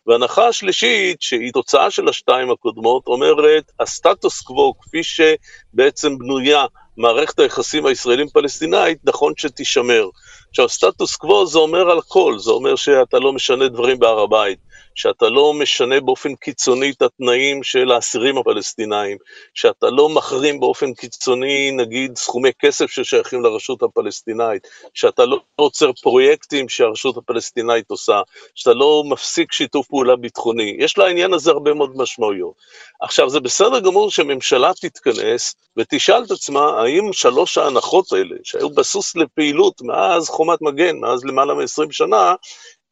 וההנחה 0.07 0.47
השלישית, 0.47 1.21
שהיא 1.21 1.53
תוצאה 1.53 1.91
של 1.91 2.09
השתיים 2.09 2.51
הקודמות, 2.51 3.07
אומרת, 3.07 3.71
הסטטוס 3.79 4.41
קוו, 4.41 4.73
כפי 4.79 5.01
שבעצם 5.03 6.17
בנויה 6.17 6.65
מערכת 6.97 7.39
היחסים 7.39 7.85
הישראלים-פלסטינאית, 7.85 8.97
נכון 9.03 9.33
שתישמר. 9.37 10.09
עכשיו, 10.49 10.69
סטטוס 10.69 11.15
קוו 11.15 11.45
זה 11.45 11.59
אומר 11.59 11.91
על 11.91 11.97
הכל, 11.97 12.39
זה 12.39 12.51
אומר 12.51 12.75
שאתה 12.75 13.19
לא 13.19 13.33
משנה 13.33 13.67
דברים 13.67 13.99
בהר 13.99 14.19
הבית, 14.19 14.59
שאתה 14.95 15.29
לא 15.29 15.53
משנה 15.53 15.99
באופן 15.99 16.35
קיצוני 16.35 16.91
את 16.91 17.01
התנאים 17.01 17.63
של 17.63 17.91
האסירים 17.91 18.37
הפלסטינאים, 18.37 19.17
שאתה 19.53 19.89
לא 19.89 20.09
מחרים 20.09 20.59
באופן 20.59 20.93
קיצוני, 20.93 21.71
נגיד, 21.71 22.17
סכומי 22.17 22.49
כסף 22.59 22.91
ששייכים 22.91 23.43
לרשות 23.43 23.83
הפלסטינאית, 23.83 24.67
שאתה 24.93 25.25
לא 25.25 25.39
עוצר 25.55 25.91
פרויקטים 26.01 26.69
שהרשות 26.69 27.17
הפלסטינאית 27.17 27.89
עושה, 27.89 28.21
שאתה 28.55 28.73
לא 28.73 29.03
מפסיק 29.05 29.51
שיתוף 29.51 29.87
פעולה 29.87 30.15
ביטחוני. 30.15 30.75
יש 30.79 30.97
לעניין 30.97 31.33
הזה 31.33 31.51
הרבה 31.51 31.73
מאוד 31.73 31.91
משמעויות. 31.95 32.53
עכשיו, 33.01 33.29
זה 33.29 33.39
בסדר 33.39 33.79
גמור 33.79 34.11
שממשלה 34.11 34.71
תתכנס 34.81 35.55
ותשאל 35.77 36.23
את 36.23 36.31
עצמה, 36.31 36.81
האם 36.81 37.13
שלוש 37.13 37.57
ההנחות 37.57 38.11
האלה, 38.11 38.35
שהיו 38.43 38.69
בסוס 38.69 39.15
לפעילות 39.15 39.81
מאז 39.81 40.29
חומת 40.39 40.61
מגן, 40.61 40.97
מאז 40.97 41.25
למעלה 41.25 41.53
מ-20 41.53 41.91
שנה, 41.91 42.35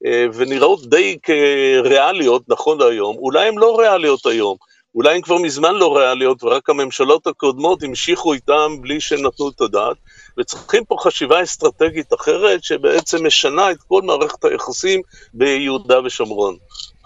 אה, 0.06 0.26
ונראות 0.34 0.90
די 0.90 1.18
כריאליות 1.24 2.44
נכון 2.48 2.80
להיום, 2.80 3.18
אולי 3.18 3.48
הן 3.48 3.58
לא 3.58 3.80
ריאליות 3.80 4.26
היום, 4.26 4.58
אולי 4.96 5.16
הן 5.16 5.22
כבר 5.22 5.38
מזמן 5.38 5.76
לא 5.76 5.98
ריאליות, 5.98 6.44
ורק 6.44 6.70
הממשלות 6.70 7.28
הקודמות 7.28 7.84
המשיכו 7.84 8.34
איתן 8.34 8.82
בלי 8.82 9.02
שנתנו 9.02 9.50
את 9.50 9.62
הדעת, 9.62 9.98
וצריכים 10.40 10.86
פה 10.86 10.96
חשיבה 11.00 11.44
אסטרטגית 11.44 12.14
אחרת, 12.14 12.64
שבעצם 12.64 13.26
משנה 13.26 13.72
את 13.72 13.78
כל 13.88 14.02
מערכת 14.02 14.46
היחסים 14.46 15.02
ביהודה 15.34 16.02
ושומרון. 16.06 16.56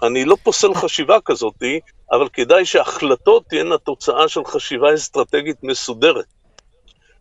אני 0.04 0.26
לא 0.26 0.38
פוסל 0.44 0.74
חשיבה 0.74 1.18
כזאתי, 1.26 1.80
אבל 2.12 2.28
כדאי 2.34 2.66
שהחלטות 2.66 3.44
תהיינה 3.50 3.78
תוצאה 3.78 4.28
של 4.28 4.46
חשיבה 4.46 4.94
אסטרטגית 4.94 5.58
מסודרת. 5.64 6.26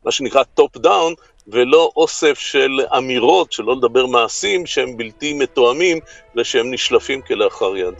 מה 0.04 0.11
שנקרא 0.11 0.42
top 0.42 0.77
down, 0.77 1.14
ולא 1.48 1.90
אוסף 1.96 2.38
של 2.38 2.81
אמירות, 2.98 3.53
שלא 3.53 3.76
לדבר 3.76 4.07
מעשים, 4.07 4.66
שהם 4.66 4.96
בלתי 4.96 5.35
מתואמים 5.35 5.98
ושהם 6.37 6.74
נשלפים 6.74 7.20
כלאחר 7.22 7.76
יד. 7.76 7.94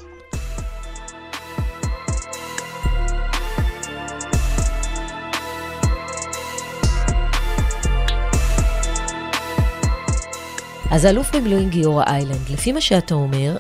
אז 10.91 11.05
האלוף 11.05 11.37
במילואים 11.37 11.69
גיורא 11.69 12.05
איילנד, 12.07 12.49
לפי 12.51 12.73
מה 12.73 12.81
שאתה 12.81 13.15
אומר, 13.15 13.57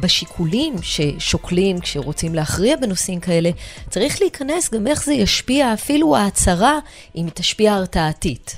בשיקולים 0.00 0.74
ששוקלים 0.82 1.80
כשרוצים 1.80 2.34
להכריע 2.34 2.76
בנושאים 2.76 3.20
כאלה, 3.20 3.50
צריך 3.90 4.20
להיכנס 4.20 4.70
גם 4.70 4.86
איך 4.86 5.04
זה 5.04 5.12
ישפיע, 5.14 5.72
אפילו 5.72 6.16
ההצהרה, 6.16 6.78
אם 7.16 7.24
היא 7.24 7.32
תשפיע 7.34 7.74
הרתעתית. 7.74 8.56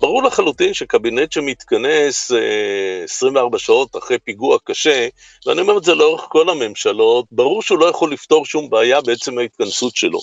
ברור 0.00 0.22
לחלוטין 0.22 0.74
שקבינט 0.74 1.32
שמתכנס 1.32 2.32
אה, 2.32 3.04
24 3.04 3.58
שעות 3.58 3.96
אחרי 3.96 4.18
פיגוע 4.18 4.58
קשה, 4.64 5.08
ואני 5.46 5.60
אומר 5.60 5.78
את 5.78 5.84
זה 5.84 5.94
לאורך 5.94 6.26
כל 6.28 6.50
הממשלות, 6.50 7.26
ברור 7.32 7.62
שהוא 7.62 7.78
לא 7.78 7.86
יכול 7.86 8.12
לפתור 8.12 8.46
שום 8.46 8.70
בעיה 8.70 9.00
בעצם 9.00 9.38
ההתכנסות 9.38 9.96
שלו. 9.96 10.20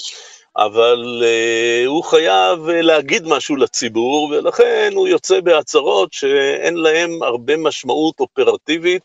אבל 0.58 1.24
uh, 1.24 1.88
הוא 1.88 2.04
חייב 2.04 2.60
uh, 2.68 2.72
להגיד 2.72 3.28
משהו 3.28 3.56
לציבור, 3.56 4.30
ולכן 4.32 4.92
הוא 4.96 5.08
יוצא 5.08 5.40
בהצהרות 5.40 6.14
שאין 6.14 6.76
להם 6.76 7.24
הרבה 7.24 7.58
משמעות 7.58 8.20
אופרטיבית, 8.20 9.02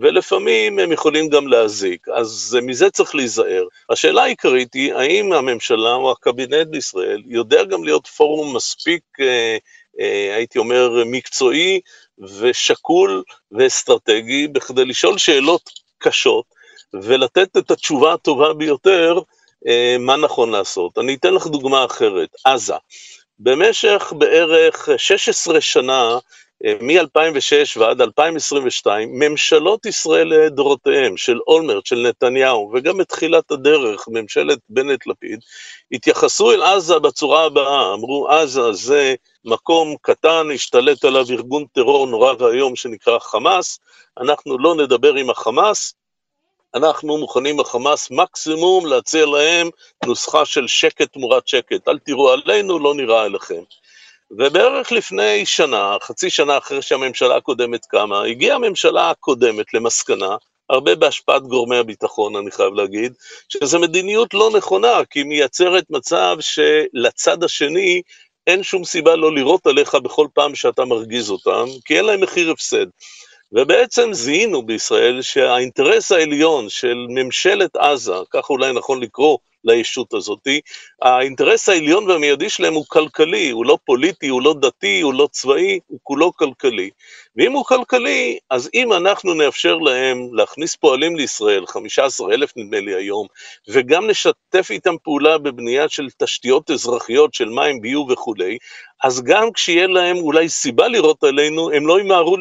ולפעמים 0.00 0.78
הם 0.78 0.92
יכולים 0.92 1.28
גם 1.28 1.48
להזיק. 1.48 2.08
אז 2.08 2.56
uh, 2.58 2.64
מזה 2.64 2.90
צריך 2.90 3.14
להיזהר. 3.14 3.64
השאלה 3.90 4.22
העיקרית 4.22 4.74
היא, 4.74 4.94
האם 4.94 5.32
הממשלה 5.32 5.94
או 5.94 6.12
הקבינט 6.12 6.66
בישראל 6.66 7.22
יודע 7.26 7.64
גם 7.64 7.84
להיות 7.84 8.06
פורום 8.06 8.56
מספיק, 8.56 9.02
uh, 9.20 9.24
הייתי 10.36 10.58
אומר, 10.58 11.02
מקצועי 11.06 11.80
ושקול 12.40 13.22
ואסטרטגי, 13.52 14.48
בכדי 14.48 14.84
לשאול 14.84 15.18
שאלות 15.18 15.70
קשות, 15.98 16.44
ולתת 17.02 17.56
את 17.56 17.70
התשובה 17.70 18.12
הטובה 18.12 18.54
ביותר, 18.54 19.18
אה, 19.68 19.96
מה 19.98 20.16
נכון 20.16 20.50
לעשות. 20.50 20.98
אני 20.98 21.14
אתן 21.14 21.34
לך 21.34 21.46
דוגמה 21.46 21.84
אחרת, 21.84 22.28
עזה. 22.44 22.74
במשך 23.38 24.12
בערך 24.18 24.88
16 24.96 25.60
שנה, 25.60 26.02
אה, 26.02 26.18
מ-2006 26.64 27.78
ועד 27.78 28.00
2022, 28.00 29.08
ממשלות 29.12 29.86
ישראל 29.86 30.28
לדורותיהם, 30.28 31.16
של 31.16 31.38
אולמרט, 31.46 31.86
של 31.86 31.96
נתניהו, 31.96 32.72
וגם 32.74 32.98
בתחילת 32.98 33.50
הדרך, 33.50 34.04
ממשלת 34.08 34.58
בנט-לפיד, 34.68 35.40
התייחסו 35.92 36.52
אל 36.52 36.62
עזה 36.62 36.98
בצורה 36.98 37.44
הבאה, 37.44 37.94
אמרו, 37.94 38.28
עזה 38.28 38.72
זה 38.72 39.14
מקום 39.44 39.96
קטן, 40.02 40.48
השתלט 40.54 41.04
עליו 41.04 41.24
ארגון 41.30 41.64
טרור 41.72 42.06
נורא 42.06 42.32
ואיום 42.38 42.76
שנקרא 42.76 43.18
חמאס, 43.18 43.78
אנחנו 44.20 44.58
לא 44.58 44.74
נדבר 44.74 45.14
עם 45.14 45.30
החמאס, 45.30 45.94
אנחנו 46.74 47.18
מוכנים 47.18 47.60
לחמאס 47.60 48.10
מקסימום 48.10 48.86
להציע 48.86 49.26
להם 49.26 49.70
נוסחה 50.04 50.44
של 50.44 50.66
שקט 50.66 51.12
תמורת 51.12 51.48
שקט. 51.48 51.88
אל 51.88 51.98
תראו 51.98 52.32
עלינו, 52.32 52.78
לא 52.78 52.94
נראה 52.94 53.24
אליכם. 53.24 53.62
ובערך 54.38 54.92
לפני 54.92 55.46
שנה, 55.46 55.96
חצי 56.02 56.30
שנה 56.30 56.58
אחרי 56.58 56.82
שהממשלה 56.82 57.36
הקודמת 57.36 57.86
קמה, 57.86 58.24
הגיעה 58.24 58.56
הממשלה 58.56 59.10
הקודמת 59.10 59.74
למסקנה, 59.74 60.36
הרבה 60.70 60.94
בהשפעת 60.94 61.42
גורמי 61.42 61.76
הביטחון, 61.76 62.36
אני 62.36 62.50
חייב 62.50 62.74
להגיד, 62.74 63.12
שזו 63.48 63.80
מדיניות 63.80 64.34
לא 64.34 64.50
נכונה, 64.56 65.04
כי 65.10 65.18
היא 65.18 65.26
מייצרת 65.26 65.84
מצב 65.90 66.36
שלצד 66.40 67.44
השני 67.44 68.02
אין 68.46 68.62
שום 68.62 68.84
סיבה 68.84 69.16
לא 69.16 69.34
לירות 69.34 69.66
עליך 69.66 69.94
בכל 69.94 70.26
פעם 70.34 70.54
שאתה 70.54 70.84
מרגיז 70.84 71.30
אותם, 71.30 71.64
כי 71.84 71.96
אין 71.96 72.04
להם 72.04 72.20
מחיר 72.20 72.50
הפסד. 72.50 72.86
ובעצם 73.52 74.12
זיהינו 74.12 74.66
בישראל 74.66 75.22
שהאינטרס 75.22 76.12
העליון 76.12 76.68
של 76.68 77.06
ממשלת 77.08 77.76
עזה, 77.76 78.14
כך 78.30 78.50
אולי 78.50 78.72
נכון 78.72 79.02
לקרוא 79.02 79.38
לישות 79.64 80.14
הזאתי, 80.14 80.60
האינטרס 81.02 81.68
העליון 81.68 82.10
והמיידי 82.10 82.50
שלהם 82.50 82.74
הוא 82.74 82.84
כלכלי, 82.88 83.50
הוא 83.50 83.66
לא 83.66 83.78
פוליטי, 83.84 84.28
הוא 84.28 84.42
לא 84.42 84.54
דתי, 84.60 85.00
הוא 85.00 85.14
לא 85.14 85.28
צבאי, 85.32 85.78
הוא 85.86 85.98
כולו 86.02 86.32
כלכלי. 86.36 86.90
ואם 87.36 87.52
הוא 87.52 87.64
כלכלי, 87.64 88.38
אז 88.50 88.70
אם 88.74 88.92
אנחנו 88.92 89.34
נאפשר 89.34 89.76
להם 89.76 90.34
להכניס 90.34 90.76
פועלים 90.76 91.16
לישראל, 91.16 91.66
15 91.66 92.34
אלף 92.34 92.52
נדמה 92.56 92.80
לי 92.80 92.94
היום, 92.94 93.26
וגם 93.68 94.10
נשתף 94.10 94.68
איתם 94.70 94.94
פעולה 95.02 95.38
בבנייה 95.38 95.88
של 95.88 96.08
תשתיות 96.18 96.70
אזרחיות 96.70 97.34
של 97.34 97.48
מים, 97.48 97.80
ביוב 97.80 98.10
וכולי, 98.10 98.58
אז 99.04 99.22
גם 99.22 99.52
כשיהיה 99.52 99.86
להם 99.86 100.16
אולי 100.16 100.48
סיבה 100.48 100.88
לראות 100.88 101.24
עלינו, 101.24 101.70
הם 101.70 101.86
לא 101.86 102.00
ימהרו 102.00 102.36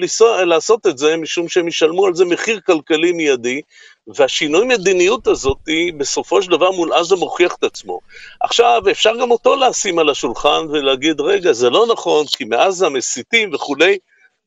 לעשות 0.46 0.88
את 0.88 0.98
זה, 0.98 1.18
משום 1.18 1.50
שהם 1.50 1.68
ישלמו 1.68 2.06
על 2.06 2.16
זה 2.16 2.26
מחיר 2.26 2.60
כלכלי 2.66 3.12
מיידי, 3.12 3.62
והשינוי 4.08 4.66
מדיניות 4.66 5.28
הזאת, 5.28 5.58
בסופו 5.98 6.42
של 6.42 6.52
דבר 6.52 6.72
מול 6.72 6.94
עזה 6.94 7.16
מוכיח 7.16 7.56
את 7.56 7.64
עצמו. 7.64 8.00
עכשיו, 8.42 8.82
אפשר 8.92 9.12
גם 9.22 9.32
אותו 9.32 9.56
לשים 9.56 10.00
על 10.00 10.10
השולחן 10.10 10.66
ולהגיד, 10.70 11.22
רגע, 11.22 11.54
זה 11.54 11.70
לא 11.70 11.88
נכון, 11.92 12.26
כי 12.28 12.44
מעזה 12.44 12.90
מסיתים 12.90 13.54
וכולי, 13.54 13.98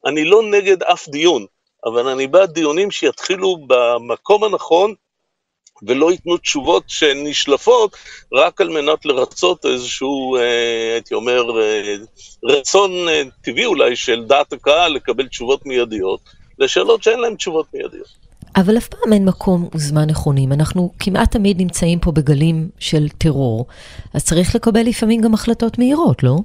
אני 0.07 0.25
לא 0.25 0.42
נגד 0.42 0.83
אף 0.83 1.09
דיון, 1.09 1.47
אבל 1.85 2.09
אני 2.09 2.27
בעד 2.27 2.51
דיונים 2.51 2.90
שיתחילו 2.90 3.57
במקום 3.66 4.45
הנכון, 4.45 4.95
ולא 5.83 6.12
ייתנו 6.12 6.37
תשובות 6.37 6.85
שנשלפות 6.87 7.97
רק 8.33 8.61
על 8.61 8.69
מנת 8.69 9.07
לרצות 9.07 9.66
איזשהו, 9.66 10.37
אה, 10.37 10.92
הייתי 10.92 11.14
אומר, 11.14 11.61
אה, 11.61 11.95
רצון 12.45 13.09
אה, 13.09 13.23
טבעי 13.42 13.64
אולי 13.64 13.97
של 13.97 14.25
דעת 14.25 14.53
הקהל 14.53 14.92
לקבל 14.92 15.29
תשובות 15.29 15.66
מיידיות 15.66 16.21
לשאלות 16.59 17.03
שאין 17.03 17.21
להן 17.21 17.35
תשובות 17.35 17.66
מיידיות. 17.75 18.25
אבל 18.57 18.79
אף 18.79 18.88
פעם 18.88 19.12
אין 19.12 19.25
מקום 19.25 19.69
וזמן 19.75 20.07
נכונים. 20.11 20.53
אנחנו 20.53 20.90
כמעט 20.99 21.31
תמיד 21.31 21.61
נמצאים 21.61 21.99
פה 21.99 22.12
בגלים 22.12 22.69
של 22.79 23.09
טרור, 23.09 23.66
אז 24.14 24.25
צריך 24.25 24.55
לקבל 24.55 24.81
לפעמים 24.81 25.21
גם 25.21 25.35
החלטות 25.35 25.79
מהירות, 25.79 26.23
לא? 26.23 26.38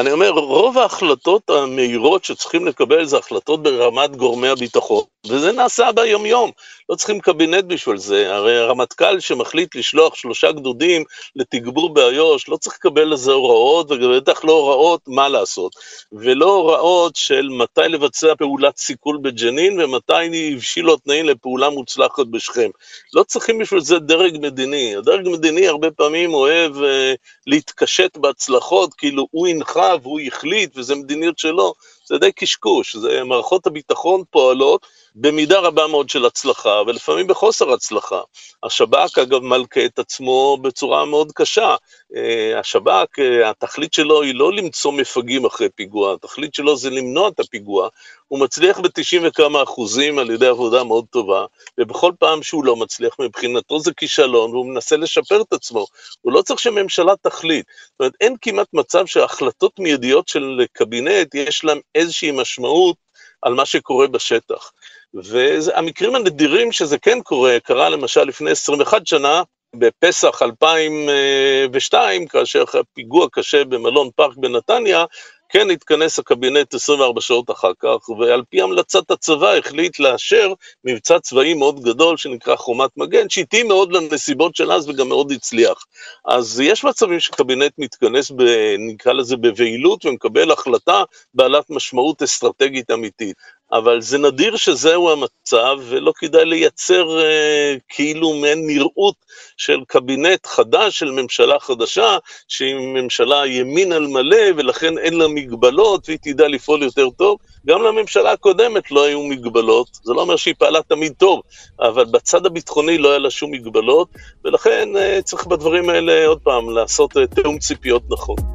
אני 0.00 0.12
אומר, 0.12 0.30
רוב 0.30 0.78
ההחלטות 0.78 1.50
המהירות 1.50 2.24
שצריכים 2.24 2.66
לקבל 2.66 3.04
זה 3.04 3.18
החלטות 3.18 3.62
ברמת 3.62 4.16
גורמי 4.16 4.48
הביטחון, 4.48 5.04
וזה 5.26 5.52
נעשה 5.52 5.92
ביומיום, 5.92 6.50
לא 6.88 6.94
צריכים 6.94 7.20
קבינט 7.20 7.64
בשביל 7.64 7.96
זה, 7.96 8.34
הרי 8.34 8.58
הרמטכ"ל 8.58 9.20
שמחליט 9.20 9.76
לשלוח 9.76 10.14
שלושה 10.14 10.52
גדודים 10.52 11.04
לתגבור 11.36 11.94
באיו"ש, 11.94 12.48
לא 12.48 12.56
צריך 12.56 12.76
לקבל 12.76 13.12
לזה 13.12 13.32
הוראות, 13.32 13.90
ובטח 13.90 14.44
לא 14.44 14.52
הוראות 14.52 15.00
מה 15.06 15.28
לעשות, 15.28 15.72
ולא 16.12 16.54
הוראות 16.54 17.16
של 17.16 17.48
מתי 17.48 17.88
לבצע 17.88 18.34
פעולת 18.38 18.76
סיכול 18.76 19.18
בג'נין, 19.22 19.80
ומתי 19.80 20.52
הבשילו 20.54 20.94
התנאים 20.94 21.26
לפעולה 21.26 21.70
מוצלחת 21.70 22.26
בשכם. 22.26 22.70
לא 23.14 23.22
צריכים 23.22 23.58
בשביל 23.58 23.80
זה 23.80 23.98
דרג 23.98 24.38
מדיני, 24.40 24.96
הדרג 24.96 25.28
מדיני 25.28 25.68
הרבה 25.68 25.90
פעמים 25.90 26.34
אוהב 26.34 26.82
אה, 26.82 27.14
להתקשט 27.46 28.16
בהצלחות, 28.16 28.94
כאילו 28.94 29.26
הוא 29.30 29.48
הנחה 29.48 29.83
והוא 30.02 30.20
החליט, 30.26 30.76
וזו 30.76 30.96
מדיניות 30.96 31.38
שלו, 31.38 31.74
זה 32.06 32.18
די 32.18 32.32
קשקוש, 32.32 32.96
זה 32.96 33.24
מערכות 33.24 33.66
הביטחון 33.66 34.22
פועלות 34.30 34.86
במידה 35.14 35.60
רבה 35.60 35.86
מאוד 35.86 36.08
של 36.08 36.24
הצלחה, 36.24 36.82
ולפעמים 36.86 37.26
בחוסר 37.26 37.72
הצלחה. 37.72 38.20
השב"כ, 38.62 39.18
אגב, 39.18 39.42
מלכה 39.42 39.84
את 39.84 39.98
עצמו 39.98 40.58
בצורה 40.62 41.04
מאוד 41.04 41.32
קשה. 41.32 41.76
אה, 42.16 42.58
השב"כ, 42.60 43.18
אה, 43.18 43.50
התכלית 43.50 43.94
שלו 43.94 44.22
היא 44.22 44.34
לא 44.34 44.52
למצוא 44.52 44.92
מפגעים 44.92 45.44
אחרי 45.44 45.68
פיגוע, 45.68 46.14
התכלית 46.14 46.54
שלו 46.54 46.76
זה 46.76 46.90
למנוע 46.90 47.28
את 47.28 47.40
הפיגוע. 47.40 47.88
הוא 48.28 48.40
מצליח 48.40 48.78
ב-90 48.78 49.20
וכמה 49.22 49.62
אחוזים 49.62 50.18
על 50.18 50.30
ידי 50.30 50.46
עבודה 50.46 50.84
מאוד 50.84 51.04
טובה, 51.10 51.46
ובכל 51.78 52.12
פעם 52.18 52.42
שהוא 52.42 52.64
לא 52.64 52.76
מצליח 52.76 53.16
מבחינתו 53.18 53.80
זה 53.80 53.92
כישלון, 53.96 54.50
והוא 54.50 54.66
מנסה 54.66 54.96
לשפר 54.96 55.40
את 55.40 55.52
עצמו. 55.52 55.86
הוא 56.20 56.32
לא 56.32 56.42
צריך 56.42 56.60
שממשלה 56.60 57.12
תחליט. 57.22 57.66
זאת 57.66 58.00
אומרת, 58.00 58.12
אין 58.20 58.36
כמעט 58.42 58.68
מצב 58.72 59.06
שהחלטות 59.06 59.78
מיידיות 59.78 60.28
של 60.28 60.60
קבינט, 60.72 61.34
יש 61.34 61.64
להם 61.64 61.80
איזושהי 61.94 62.30
משמעות 62.30 62.96
על 63.42 63.54
מה 63.54 63.66
שקורה 63.66 64.06
בשטח. 64.06 64.72
והמקרים 65.14 66.14
הנדירים 66.14 66.72
שזה 66.72 66.98
כן 66.98 67.22
קורה, 67.22 67.56
קרה 67.60 67.88
למשל 67.88 68.24
לפני 68.24 68.50
21 68.50 69.06
שנה, 69.06 69.42
בפסח 69.74 70.42
2002, 70.42 72.26
כאשר 72.26 72.64
היה 72.74 72.82
פיגוע 72.94 73.26
קשה 73.32 73.64
במלון 73.64 74.10
פארק 74.16 74.36
בנתניה, 74.36 75.04
כן 75.48 75.70
התכנס 75.70 76.18
הקבינט 76.18 76.74
24 76.74 77.20
שעות 77.20 77.50
אחר 77.50 77.72
כך, 77.78 78.08
ועל 78.08 78.42
פי 78.50 78.62
המלצת 78.62 79.10
הצבא 79.10 79.52
החליט 79.54 79.98
לאשר 80.00 80.52
מבצע 80.84 81.18
צבאי 81.18 81.54
מאוד 81.54 81.80
גדול 81.80 82.16
שנקרא 82.16 82.56
חומת 82.56 82.90
מגן, 82.96 83.28
שהתאים 83.28 83.68
מאוד 83.68 83.92
לנסיבות 83.92 84.56
של 84.56 84.72
אז 84.72 84.88
וגם 84.88 85.08
מאוד 85.08 85.32
הצליח. 85.32 85.84
אז 86.26 86.60
יש 86.60 86.84
מצבים 86.84 87.20
שקבינט 87.20 87.72
מתכנס, 87.78 88.30
ב, 88.30 88.42
נקרא 88.78 89.12
לזה 89.12 89.36
בבהילות, 89.36 90.06
ומקבל 90.06 90.50
החלטה 90.50 91.02
בעלת 91.34 91.70
משמעות 91.70 92.22
אסטרטגית 92.22 92.90
אמיתית. 92.90 93.36
אבל 93.72 94.00
זה 94.00 94.18
נדיר 94.18 94.56
שזהו 94.56 95.10
המצב, 95.10 95.76
ולא 95.88 96.12
כדאי 96.16 96.44
לייצר 96.44 97.20
אה, 97.20 97.76
כאילו 97.88 98.34
מעין 98.34 98.66
נראות 98.66 99.14
של 99.56 99.80
קבינט 99.88 100.46
חדש, 100.46 100.98
של 100.98 101.10
ממשלה 101.10 101.60
חדשה, 101.60 102.18
שהיא 102.48 102.74
ממשלה 102.74 103.46
ימין 103.46 103.92
על 103.92 104.06
מלא, 104.06 104.46
ולכן 104.56 104.98
אין 104.98 105.14
לה 105.14 105.28
מגבלות, 105.28 106.08
והיא 106.08 106.18
תדע 106.22 106.48
לפעול 106.48 106.82
יותר 106.82 107.10
טוב. 107.10 107.38
גם 107.66 107.82
לממשלה 107.82 108.32
הקודמת 108.32 108.90
לא 108.90 109.04
היו 109.04 109.22
מגבלות, 109.22 109.88
זה 110.02 110.12
לא 110.12 110.20
אומר 110.20 110.36
שהיא 110.36 110.54
פעלה 110.58 110.82
תמיד 110.82 111.12
טוב, 111.18 111.40
אבל 111.80 112.04
בצד 112.04 112.46
הביטחוני 112.46 112.98
לא 112.98 113.10
היה 113.10 113.18
לה 113.18 113.30
שום 113.30 113.50
מגבלות, 113.50 114.08
ולכן 114.44 114.88
אה, 114.96 115.22
צריך 115.22 115.46
בדברים 115.46 115.90
האלה, 115.90 116.26
עוד 116.26 116.38
פעם, 116.42 116.70
לעשות 116.70 117.16
אה, 117.16 117.26
תיאום 117.26 117.58
ציפיות 117.58 118.02
נכון. 118.10 118.53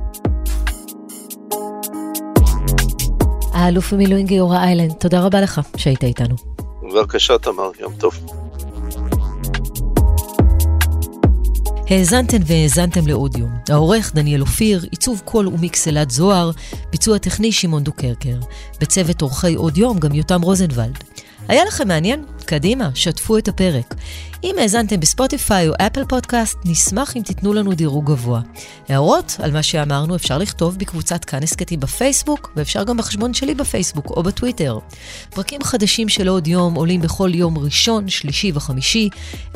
האלוף 3.59 3.93
במילואים 3.93 4.25
גיורא 4.25 4.57
איילנד, 4.57 4.93
תודה 4.93 5.21
רבה 5.21 5.41
לך 5.41 5.61
שהיית 5.77 6.03
איתנו. 6.03 6.35
בבקשה, 6.93 7.37
תמר, 7.37 7.71
יום 7.79 7.93
טוב. 7.97 8.13
האזנתן 11.89 12.37
והאזנתם 12.45 13.07
לאודיו. 13.07 13.45
העורך 13.69 14.15
דניאל 14.15 14.41
אופיר, 14.41 14.85
עיצוב 14.91 15.21
קול 15.25 15.47
ומיקסלת 15.47 16.11
זוהר, 16.11 16.51
ביצוע 16.91 17.17
טכני 17.17 17.51
שמעון 17.51 17.83
דוקרקר. 17.83 18.35
בצוות 18.81 19.21
עורכי 19.21 19.55
אודיו 19.55 19.99
גם 19.99 20.13
יותם 20.13 20.41
רוזנבלד. 20.41 21.03
היה 21.49 21.65
לכם 21.65 21.88
מעניין? 21.88 22.25
קדימה, 22.45 22.89
שתפו 22.95 23.38
את 23.38 23.47
הפרק. 23.47 23.95
אם 24.43 24.55
האזנתם 24.62 24.99
בספוטיפיי 24.99 25.67
או 25.69 25.73
אפל 25.79 26.05
פודקאסט, 26.05 26.57
נשמח 26.65 27.17
אם 27.17 27.21
תיתנו 27.21 27.53
לנו 27.53 27.73
דירוג 27.73 28.05
גבוה. 28.05 28.41
הערות 28.89 29.38
על 29.39 29.51
מה 29.51 29.63
שאמרנו 29.63 30.15
אפשר 30.15 30.38
לכתוב 30.38 30.77
בקבוצת 30.77 31.25
כאן 31.25 31.43
הסכתים 31.43 31.79
בפייסבוק, 31.79 32.51
ואפשר 32.55 32.83
גם 32.83 32.97
בחשבון 32.97 33.33
שלי 33.33 33.55
בפייסבוק 33.55 34.09
או 34.09 34.23
בטוויטר. 34.23 34.79
פרקים 35.29 35.63
חדשים 35.63 36.09
של 36.09 36.27
עוד 36.27 36.47
יום 36.47 36.75
עולים 36.75 37.01
בכל 37.01 37.31
יום 37.35 37.57
ראשון, 37.57 38.09
שלישי 38.09 38.51
וחמישי. 38.55 39.09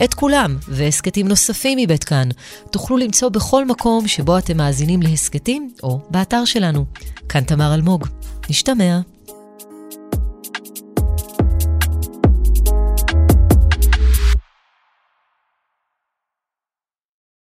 את 0.03 0.13
כולם, 0.13 0.57
והסכתים 0.67 1.27
נוספים 1.27 1.77
מבית 1.81 2.03
כאן, 2.03 2.29
תוכלו 2.71 2.97
למצוא 2.97 3.29
בכל 3.29 3.65
מקום 3.65 4.07
שבו 4.07 4.37
אתם 4.37 4.57
מאזינים 4.57 5.01
להסכתים, 5.01 5.71
או 5.83 5.99
באתר 6.09 6.45
שלנו. 6.45 6.85
כאן 7.29 7.43
תמר 7.43 7.73
אלמוג. 7.73 8.07
נשתמע. 8.49 9.12